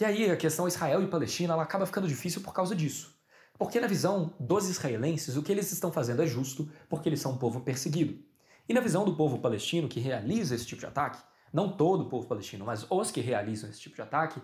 E 0.00 0.04
aí 0.04 0.28
a 0.28 0.36
questão 0.36 0.66
Israel 0.66 1.04
e 1.04 1.06
Palestina 1.06 1.52
ela 1.52 1.62
acaba 1.62 1.86
ficando 1.86 2.08
difícil 2.08 2.40
por 2.40 2.52
causa 2.52 2.74
disso. 2.74 3.15
Porque 3.58 3.80
na 3.80 3.86
visão 3.86 4.34
dos 4.38 4.68
israelenses, 4.68 5.36
o 5.36 5.42
que 5.42 5.52
eles 5.52 5.72
estão 5.72 5.90
fazendo 5.90 6.22
é 6.22 6.26
justo 6.26 6.68
porque 6.88 7.08
eles 7.08 7.20
são 7.20 7.32
um 7.32 7.38
povo 7.38 7.60
perseguido. 7.60 8.18
E 8.68 8.74
na 8.74 8.80
visão 8.80 9.04
do 9.04 9.16
povo 9.16 9.38
palestino 9.38 9.88
que 9.88 10.00
realiza 10.00 10.54
esse 10.54 10.66
tipo 10.66 10.80
de 10.80 10.86
ataque, 10.86 11.22
não 11.52 11.74
todo 11.74 12.02
o 12.02 12.08
povo 12.08 12.26
palestino, 12.26 12.64
mas 12.64 12.86
os 12.90 13.10
que 13.10 13.20
realizam 13.20 13.70
esse 13.70 13.80
tipo 13.80 13.94
de 13.94 14.02
ataque, 14.02 14.42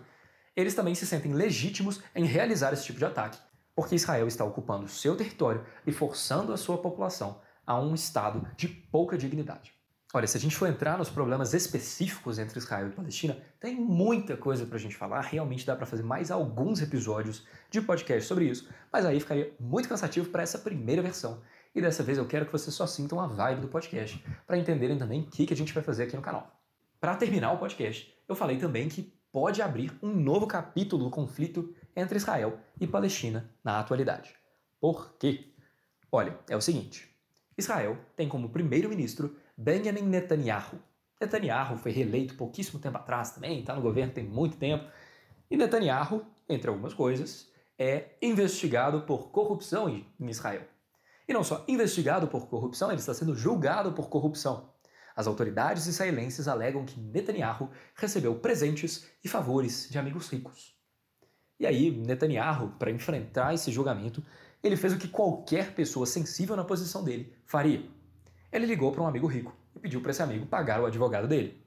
eles 0.55 0.73
também 0.73 0.95
se 0.95 1.05
sentem 1.05 1.33
legítimos 1.33 2.01
em 2.15 2.25
realizar 2.25 2.73
esse 2.73 2.85
tipo 2.85 2.99
de 2.99 3.05
ataque, 3.05 3.37
porque 3.75 3.95
Israel 3.95 4.27
está 4.27 4.45
ocupando 4.45 4.87
seu 4.87 5.15
território 5.15 5.65
e 5.85 5.91
forçando 5.91 6.53
a 6.53 6.57
sua 6.57 6.77
população 6.77 7.41
a 7.65 7.79
um 7.79 7.93
estado 7.93 8.47
de 8.55 8.67
pouca 8.67 9.17
dignidade. 9.17 9.73
Olha, 10.15 10.27
se 10.27 10.37
a 10.37 10.39
gente 10.39 10.55
for 10.55 10.69
entrar 10.69 10.95
nos 10.95 11.09
problemas 11.09 11.55
específicos 11.55 12.37
entre 12.37 12.59
Israel 12.59 12.87
e 12.87 12.91
Palestina, 12.91 13.35
tem 13.59 13.75
muita 13.75 14.37
coisa 14.37 14.63
para 14.63 14.75
a 14.75 14.79
gente 14.79 14.95
falar. 14.95 15.21
Realmente 15.21 15.65
dá 15.65 15.75
para 15.75 15.87
fazer 15.87 16.03
mais 16.03 16.29
alguns 16.29 16.79
episódios 16.83 17.47
de 17.71 17.81
podcast 17.81 18.27
sobre 18.27 18.45
isso, 18.45 18.69
mas 18.91 19.07
aí 19.07 19.19
ficaria 19.19 19.51
muito 19.59 19.89
cansativo 19.89 20.29
para 20.29 20.43
essa 20.43 20.59
primeira 20.59 21.01
versão. 21.01 21.41
E 21.73 21.81
dessa 21.81 22.03
vez 22.03 22.19
eu 22.19 22.27
quero 22.27 22.45
que 22.45 22.51
vocês 22.51 22.75
só 22.75 22.85
sintam 22.85 23.19
a 23.19 23.25
vibe 23.25 23.61
do 23.61 23.67
podcast, 23.67 24.23
para 24.45 24.55
entenderem 24.55 24.99
também 24.99 25.21
o 25.21 25.25
que, 25.25 25.47
que 25.47 25.53
a 25.55 25.57
gente 25.57 25.73
vai 25.73 25.81
fazer 25.81 26.03
aqui 26.03 26.15
no 26.15 26.21
canal. 26.21 26.61
Para 27.01 27.15
terminar 27.15 27.51
o 27.51 27.57
podcast, 27.57 28.15
eu 28.29 28.35
falei 28.35 28.59
também 28.59 28.87
que 28.89 29.11
pode 29.31 29.63
abrir 29.63 29.97
um 29.99 30.13
novo 30.13 30.45
capítulo 30.45 31.05
do 31.05 31.09
conflito 31.09 31.73
entre 31.95 32.17
Israel 32.17 32.59
e 32.79 32.85
Palestina 32.85 33.49
na 33.63 33.79
atualidade. 33.79 34.35
Por 34.79 35.17
quê? 35.17 35.55
Olha, 36.11 36.37
é 36.47 36.55
o 36.55 36.61
seguinte: 36.61 37.12
Israel 37.57 37.97
tem 38.15 38.27
como 38.27 38.49
primeiro-ministro 38.49 39.37
Benjamin 39.57 40.01
Netanyahu. 40.01 40.79
Netanyahu 41.21 41.77
foi 41.77 41.91
reeleito 41.91 42.35
pouquíssimo 42.35 42.79
tempo 42.79 42.97
atrás 42.97 43.31
também, 43.31 43.59
está 43.59 43.75
no 43.75 43.81
governo 43.81 44.13
tem 44.13 44.23
muito 44.23 44.57
tempo. 44.57 44.85
E 45.49 45.55
Netanyahu, 45.55 46.25
entre 46.49 46.69
algumas 46.69 46.93
coisas, 46.93 47.51
é 47.77 48.15
investigado 48.21 49.01
por 49.01 49.29
corrupção 49.29 49.89
em 49.89 50.05
Israel. 50.27 50.63
E 51.27 51.33
não 51.33 51.43
só 51.43 51.63
investigado 51.67 52.27
por 52.27 52.47
corrupção, 52.47 52.89
ele 52.89 52.99
está 52.99 53.13
sendo 53.13 53.35
julgado 53.35 53.93
por 53.93 54.09
corrupção. 54.09 54.73
As 55.15 55.27
autoridades 55.27 55.85
israelenses 55.85 56.47
alegam 56.47 56.85
que 56.85 56.99
Netanyahu 56.99 57.69
recebeu 57.95 58.35
presentes 58.39 59.07
e 59.23 59.27
favores 59.27 59.87
de 59.89 59.97
amigos 59.97 60.27
ricos. 60.29 60.75
E 61.59 61.67
aí, 61.67 61.91
Netanyahu, 61.91 62.71
para 62.79 62.91
enfrentar 62.91 63.53
esse 63.53 63.71
julgamento, 63.71 64.23
ele 64.63 64.77
fez 64.77 64.93
o 64.93 64.97
que 64.97 65.07
qualquer 65.07 65.75
pessoa 65.75 66.05
sensível 66.05 66.55
na 66.55 66.63
posição 66.63 67.03
dele 67.03 67.33
faria. 67.45 67.85
Ele 68.51 68.65
ligou 68.65 68.91
para 68.91 69.03
um 69.03 69.07
amigo 69.07 69.27
rico 69.27 69.53
e 69.75 69.79
pediu 69.79 69.99
para 70.01 70.11
esse 70.11 70.23
amigo 70.23 70.45
pagar 70.45 70.81
o 70.81 70.85
advogado 70.85 71.27
dele. 71.27 71.61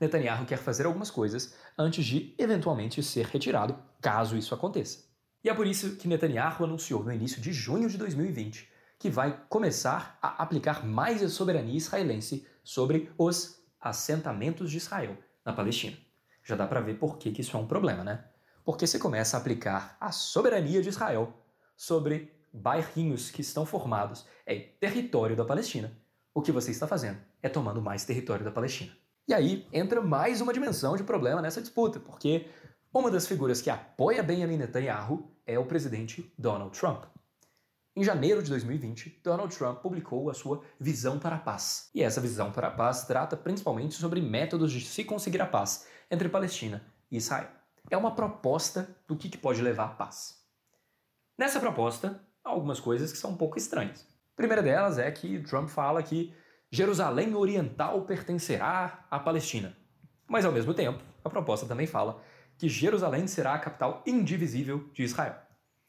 Netanyahu 0.00 0.46
quer 0.46 0.58
fazer 0.58 0.86
algumas 0.86 1.10
coisas 1.10 1.54
antes 1.76 2.04
de 2.04 2.34
eventualmente 2.38 3.02
ser 3.02 3.26
retirado, 3.26 3.78
caso 4.00 4.36
isso 4.36 4.54
aconteça. 4.54 5.04
E 5.42 5.48
é 5.48 5.54
por 5.54 5.66
isso 5.66 5.96
que 5.96 6.08
Netanyahu 6.08 6.64
anunciou 6.64 7.04
no 7.04 7.12
início 7.12 7.40
de 7.40 7.52
junho 7.52 7.88
de 7.88 7.96
2020 7.96 8.68
que 8.98 9.08
vai 9.08 9.40
começar 9.48 10.18
a 10.20 10.42
aplicar 10.42 10.84
mais 10.84 11.22
a 11.22 11.28
soberania 11.28 11.76
israelense 11.76 12.44
sobre 12.64 13.12
os 13.16 13.62
assentamentos 13.80 14.70
de 14.70 14.76
Israel 14.76 15.16
na 15.44 15.52
Palestina. 15.52 15.96
Já 16.42 16.56
dá 16.56 16.66
para 16.66 16.80
ver 16.80 16.98
por 16.98 17.16
que, 17.16 17.30
que 17.30 17.42
isso 17.42 17.56
é 17.56 17.60
um 17.60 17.66
problema, 17.66 18.02
né? 18.02 18.24
Porque 18.64 18.86
se 18.86 18.98
começa 18.98 19.36
a 19.36 19.40
aplicar 19.40 19.96
a 20.00 20.10
soberania 20.10 20.82
de 20.82 20.88
Israel 20.88 21.32
sobre 21.78 22.34
bairrinhos 22.52 23.30
que 23.30 23.40
estão 23.40 23.64
formados 23.64 24.26
em 24.44 24.68
território 24.80 25.36
da 25.36 25.44
Palestina, 25.44 25.96
o 26.34 26.42
que 26.42 26.50
você 26.50 26.72
está 26.72 26.88
fazendo 26.88 27.18
é 27.40 27.48
tomando 27.48 27.80
mais 27.80 28.04
território 28.04 28.44
da 28.44 28.50
Palestina. 28.50 28.92
E 29.28 29.32
aí 29.32 29.66
entra 29.72 30.00
mais 30.00 30.40
uma 30.40 30.52
dimensão 30.52 30.96
de 30.96 31.04
problema 31.04 31.40
nessa 31.40 31.60
disputa, 31.60 32.00
porque 32.00 32.48
uma 32.92 33.10
das 33.10 33.28
figuras 33.28 33.60
que 33.60 33.70
apoia 33.70 34.22
Benjamin 34.22 34.56
Netanyahu 34.56 35.30
é 35.46 35.58
o 35.58 35.66
presidente 35.66 36.32
Donald 36.36 36.76
Trump. 36.76 37.04
Em 37.94 38.02
janeiro 38.02 38.42
de 38.42 38.50
2020, 38.50 39.20
Donald 39.22 39.56
Trump 39.56 39.80
publicou 39.80 40.30
a 40.30 40.34
sua 40.34 40.62
Visão 40.80 41.18
para 41.18 41.36
a 41.36 41.40
Paz. 41.40 41.90
E 41.94 42.02
essa 42.02 42.20
Visão 42.20 42.50
para 42.50 42.68
a 42.68 42.70
Paz 42.70 43.04
trata 43.04 43.36
principalmente 43.36 43.94
sobre 43.94 44.20
métodos 44.20 44.72
de 44.72 44.80
se 44.80 45.04
conseguir 45.04 45.42
a 45.42 45.46
paz 45.46 45.86
entre 46.10 46.28
Palestina 46.28 46.84
e 47.10 47.16
Israel. 47.16 47.48
É 47.90 47.96
uma 47.96 48.14
proposta 48.14 48.96
do 49.06 49.16
que 49.16 49.36
pode 49.36 49.60
levar 49.62 49.84
à 49.84 49.88
paz. 49.88 50.37
Nessa 51.38 51.60
proposta, 51.60 52.20
há 52.44 52.50
algumas 52.50 52.80
coisas 52.80 53.12
que 53.12 53.18
são 53.18 53.30
um 53.30 53.36
pouco 53.36 53.56
estranhas. 53.56 54.04
A 54.32 54.36
primeira 54.36 54.60
delas 54.60 54.98
é 54.98 55.08
que 55.08 55.38
Trump 55.44 55.68
fala 55.68 56.02
que 56.02 56.34
Jerusalém 56.68 57.32
Oriental 57.36 58.02
pertencerá 58.02 59.06
à 59.08 59.20
Palestina. 59.20 59.76
Mas, 60.26 60.44
ao 60.44 60.50
mesmo 60.50 60.74
tempo, 60.74 61.00
a 61.24 61.30
proposta 61.30 61.64
também 61.64 61.86
fala 61.86 62.20
que 62.56 62.68
Jerusalém 62.68 63.28
será 63.28 63.54
a 63.54 63.58
capital 63.60 64.02
indivisível 64.04 64.90
de 64.92 65.04
Israel. 65.04 65.36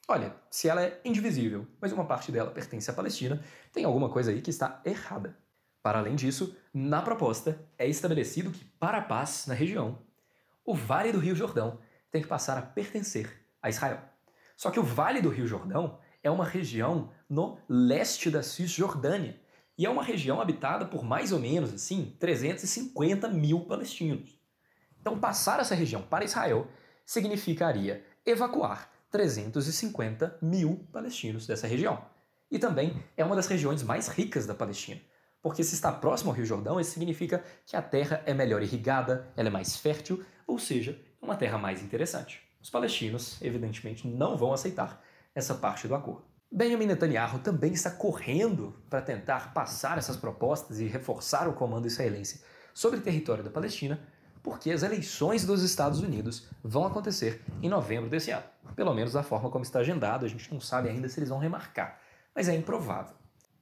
Olha, 0.07 0.35
se 0.51 0.69
ela 0.69 0.83
é 0.83 1.01
indivisível, 1.03 1.65
mas 1.81 1.91
uma 1.91 2.05
parte 2.05 2.31
dela 2.31 2.51
pertence 2.51 2.89
à 2.91 2.93
Palestina, 2.93 3.43
tem 3.73 3.85
alguma 3.85 4.09
coisa 4.09 4.29
aí 4.29 4.43
que 4.43 4.51
está 4.51 4.79
errada. 4.85 5.35
Para 5.81 5.97
além 5.97 6.15
disso, 6.15 6.55
na 6.71 7.01
proposta 7.01 7.59
é 7.75 7.87
estabelecido 7.87 8.51
que, 8.51 8.63
para 8.79 8.99
a 8.99 9.01
paz 9.01 9.47
na 9.47 9.55
região, 9.55 9.97
o 10.63 10.75
Vale 10.75 11.11
do 11.11 11.19
Rio 11.19 11.35
Jordão 11.35 11.79
tem 12.11 12.21
que 12.21 12.27
passar 12.27 12.55
a 12.55 12.61
pertencer 12.61 13.31
a 13.63 13.69
Israel. 13.69 14.08
Só 14.59 14.69
que 14.69 14.77
o 14.77 14.83
Vale 14.83 15.21
do 15.21 15.29
Rio 15.29 15.47
Jordão 15.47 15.97
é 16.21 16.29
uma 16.29 16.43
região 16.43 17.09
no 17.29 17.57
leste 17.69 18.29
da 18.29 18.43
Cisjordânia 18.43 19.39
e 19.77 19.85
é 19.85 19.89
uma 19.89 20.03
região 20.03 20.41
habitada 20.41 20.85
por 20.85 21.01
mais 21.01 21.31
ou 21.31 21.39
menos 21.39 21.73
assim 21.73 22.13
350 22.19 23.29
mil 23.29 23.61
palestinos. 23.61 24.37
Então, 24.99 25.17
passar 25.17 25.61
essa 25.61 25.73
região 25.73 26.01
para 26.01 26.25
Israel 26.25 26.67
significaria 27.05 28.05
evacuar 28.25 28.91
350 29.09 30.39
mil 30.41 30.85
palestinos 30.91 31.47
dessa 31.47 31.65
região. 31.65 32.03
E 32.51 32.59
também 32.59 33.01
é 33.15 33.23
uma 33.23 33.37
das 33.37 33.47
regiões 33.47 33.81
mais 33.81 34.09
ricas 34.09 34.45
da 34.45 34.53
Palestina, 34.53 34.99
porque 35.41 35.63
se 35.63 35.75
está 35.75 35.89
próximo 35.89 36.31
ao 36.31 36.35
Rio 36.35 36.45
Jordão, 36.45 36.81
isso 36.81 36.91
significa 36.91 37.45
que 37.65 37.77
a 37.77 37.81
terra 37.81 38.21
é 38.25 38.33
melhor 38.33 38.61
irrigada, 38.61 39.31
ela 39.37 39.47
é 39.47 39.51
mais 39.51 39.77
fértil, 39.77 40.21
ou 40.45 40.59
seja, 40.59 40.99
é 41.21 41.25
uma 41.25 41.37
terra 41.37 41.57
mais 41.57 41.81
interessante. 41.81 42.48
Os 42.61 42.69
palestinos, 42.69 43.41
evidentemente, 43.41 44.07
não 44.07 44.35
vão 44.35 44.53
aceitar 44.53 45.01
essa 45.33 45.55
parte 45.55 45.87
do 45.87 45.95
acordo. 45.95 46.25
Benjamin 46.51 46.87
Netanyahu 46.87 47.39
também 47.39 47.73
está 47.73 47.91
correndo 47.91 48.75
para 48.89 49.01
tentar 49.01 49.53
passar 49.53 49.97
essas 49.97 50.17
propostas 50.17 50.79
e 50.79 50.85
reforçar 50.85 51.47
o 51.47 51.53
comando 51.53 51.87
israelense 51.87 52.43
sobre 52.73 52.99
o 52.99 53.01
território 53.01 53.43
da 53.43 53.51
Palestina, 53.51 53.99
porque 54.41 54.71
as 54.71 54.83
eleições 54.83 55.45
dos 55.45 55.63
Estados 55.63 55.99
Unidos 55.99 56.47
vão 56.63 56.85
acontecer 56.85 57.43
em 57.61 57.69
novembro 57.69 58.09
desse 58.09 58.31
ano. 58.31 58.45
Pelo 58.75 58.93
menos 58.93 59.13
da 59.13 59.23
forma 59.23 59.49
como 59.49 59.63
está 59.63 59.79
agendado, 59.79 60.25
a 60.25 60.29
gente 60.29 60.51
não 60.51 60.59
sabe 60.59 60.89
ainda 60.89 61.07
se 61.07 61.19
eles 61.19 61.29
vão 61.29 61.39
remarcar, 61.39 61.99
mas 62.33 62.49
é 62.49 62.55
improvável. 62.55 63.15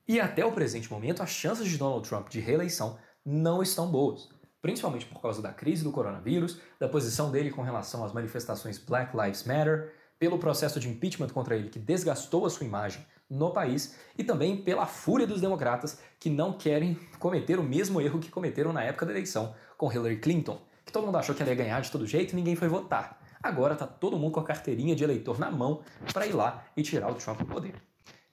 E 0.08 0.20
até 0.20 0.46
o 0.46 0.52
presente 0.52 0.90
momento, 0.90 1.22
as 1.22 1.30
chances 1.30 1.68
de 1.68 1.78
Donald 1.78 2.08
Trump 2.08 2.30
de 2.30 2.40
reeleição 2.40 2.98
não 3.26 3.62
estão 3.62 3.92
boas, 3.92 4.30
principalmente 4.62 5.06
por 5.06 5.22
causa 5.22 5.42
da 5.42 5.54
crise 5.54 5.84
do 5.84 5.92
coronavírus, 5.92 6.60
da 6.80 6.88
posição 6.88 7.32
dele 7.32 7.52
com 7.52 7.62
relação 7.62 8.04
às 8.04 8.14
manifestações 8.14 8.78
Black 8.78 9.16
Lives 9.16 9.44
Matter, 9.44 9.94
pelo 10.20 10.40
processo 10.40 10.80
de 10.80 10.90
impeachment 10.90 11.30
contra 11.30 11.56
ele 11.56 11.70
que 11.70 11.80
desgastou 11.80 12.46
a 12.46 12.50
sua 12.50 12.66
imagem 12.66 13.06
no 13.30 13.52
país 13.52 13.96
e 14.18 14.24
também 14.24 14.58
pela 14.58 14.86
fúria 14.86 15.28
dos 15.28 15.42
democratas 15.42 16.00
que 16.20 16.30
não 16.30 16.54
querem 16.54 16.96
cometer 17.20 17.60
o 17.60 17.64
mesmo 17.64 18.02
erro 18.02 18.20
que 18.20 18.30
cometeram 18.30 18.74
na 18.74 18.84
época 18.84 19.06
da 19.06 19.12
eleição 19.12 19.54
com 19.78 19.92
Hillary 19.92 20.20
Clinton, 20.20 20.60
que 20.86 20.92
todo 20.92 21.06
mundo 21.06 21.18
achou 21.18 21.36
que 21.36 21.42
ela 21.42 21.52
ia 21.52 21.58
ganhar 21.58 21.82
de 21.82 21.92
todo 21.92 22.08
jeito 22.08 22.32
e 22.32 22.36
ninguém 22.36 22.56
foi 22.56 22.68
votar. 22.68 23.22
Agora 23.44 23.76
tá 23.76 23.86
todo 23.86 24.18
mundo 24.18 24.32
com 24.32 24.40
a 24.40 24.44
carteirinha 24.44 24.96
de 24.96 25.04
eleitor 25.04 25.38
na 25.38 25.52
mão 25.52 25.82
para 26.12 26.26
ir 26.26 26.34
lá 26.34 26.66
e 26.76 26.82
tirar 26.82 27.12
o 27.12 27.16
Trump 27.16 27.40
do 27.40 27.46
poder. 27.46 27.76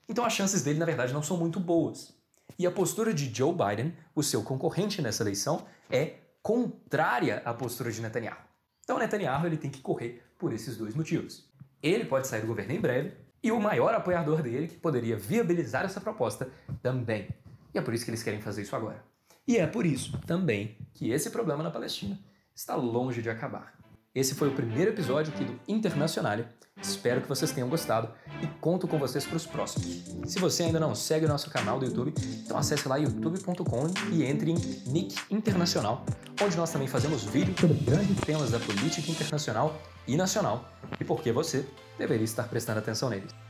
Então 0.09 0.25
as 0.25 0.33
chances 0.33 0.63
dele, 0.63 0.79
na 0.79 0.87
verdade, 0.87 1.13
não 1.13 1.23
são 1.23 1.37
muito 1.37 1.61
boas. 1.61 2.15
E 2.59 2.67
a 2.67 2.71
postura 2.71 3.12
de 3.12 3.35
Joe 3.35 3.53
Biden, 3.53 3.97
o 4.14 4.23
seu 4.23 4.43
concorrente 4.43 5.03
nessa 5.03 5.23
eleição, 5.23 5.67
é 5.90 6.14
contrária 6.43 7.43
à 7.45 7.53
postura 7.53 7.90
de 7.90 8.01
Netanyahu. 8.01 8.37
Então 8.83 8.99
Netanyahu 8.99 9.47
ele 9.47 9.57
tem 9.57 9.71
que 9.71 9.81
correr 9.81 10.23
por 10.38 10.53
esses 10.53 10.77
dois 10.77 10.95
motivos. 10.95 11.51
ele 11.83 12.05
pode 12.05 12.27
sair 12.27 12.40
do 12.40 12.47
governo 12.47 12.73
em 12.73 12.81
breve 12.81 13.12
e 13.43 13.53
o 13.53 13.61
maior 13.61 13.95
apoiador 13.95 14.43
dele, 14.43 14.69
que 14.69 14.77
poderia 14.77 15.17
viabilizar 15.17 15.85
essa 15.85 16.01
proposta, 16.01 16.49
também. 16.83 17.29
E 17.75 17.79
é 17.79 17.83
por 17.83 17.93
isso 17.93 18.05
que 18.05 18.11
eles 18.11 18.23
querem 18.23 18.40
fazer 18.40 18.62
isso 18.62 18.75
agora. 18.75 19.05
E 19.47 19.59
é 19.59 19.67
por 19.67 19.85
isso 19.85 20.19
também 20.27 20.79
que 20.95 21.11
esse 21.11 21.29
problema 21.29 21.62
na 21.62 21.71
Palestina 21.71 22.19
está 22.55 22.75
longe 22.75 23.21
de 23.21 23.29
acabar. 23.29 23.75
Esse 24.14 24.33
foi 24.33 24.46
o 24.46 24.53
primeiro 24.53 24.92
episódio 24.92 25.33
aqui 25.35 25.44
do 25.44 25.59
Internacional. 25.66 26.38
Espero 26.81 27.20
que 27.20 27.29
vocês 27.29 27.50
tenham 27.50 27.68
gostado 27.68 28.09
e 28.40 28.46
conto 28.61 28.87
com 28.87 28.96
vocês 28.96 29.27
para 29.27 29.37
os 29.37 29.44
próximos. 29.44 30.05
Se 30.31 30.38
você 30.38 30.62
ainda 30.62 30.79
não 30.79 30.94
segue 30.94 31.27
o 31.27 31.29
nosso 31.29 31.50
canal 31.50 31.81
do 31.81 31.87
YouTube, 31.87 32.14
então 32.44 32.57
acesse 32.57 32.87
lá 32.87 32.96
youtube.com 32.96 33.87
e 34.12 34.22
entre 34.22 34.53
em 34.53 34.55
Nick 34.87 35.16
Internacional, 35.35 36.07
onde 36.40 36.57
nós 36.57 36.70
também 36.70 36.87
fazemos 36.87 37.24
vídeos 37.24 37.59
sobre 37.59 37.77
grandes 37.79 38.20
temas 38.20 38.53
da 38.53 38.61
política 38.61 39.11
internacional 39.11 39.77
e 40.07 40.16
nacional 40.16 40.70
e 41.00 41.05
por 41.05 41.20
que 41.20 41.33
você 41.33 41.66
deveria 41.98 42.24
estar 42.24 42.44
prestando 42.44 42.79
atenção 42.79 43.11
neles. 43.11 43.44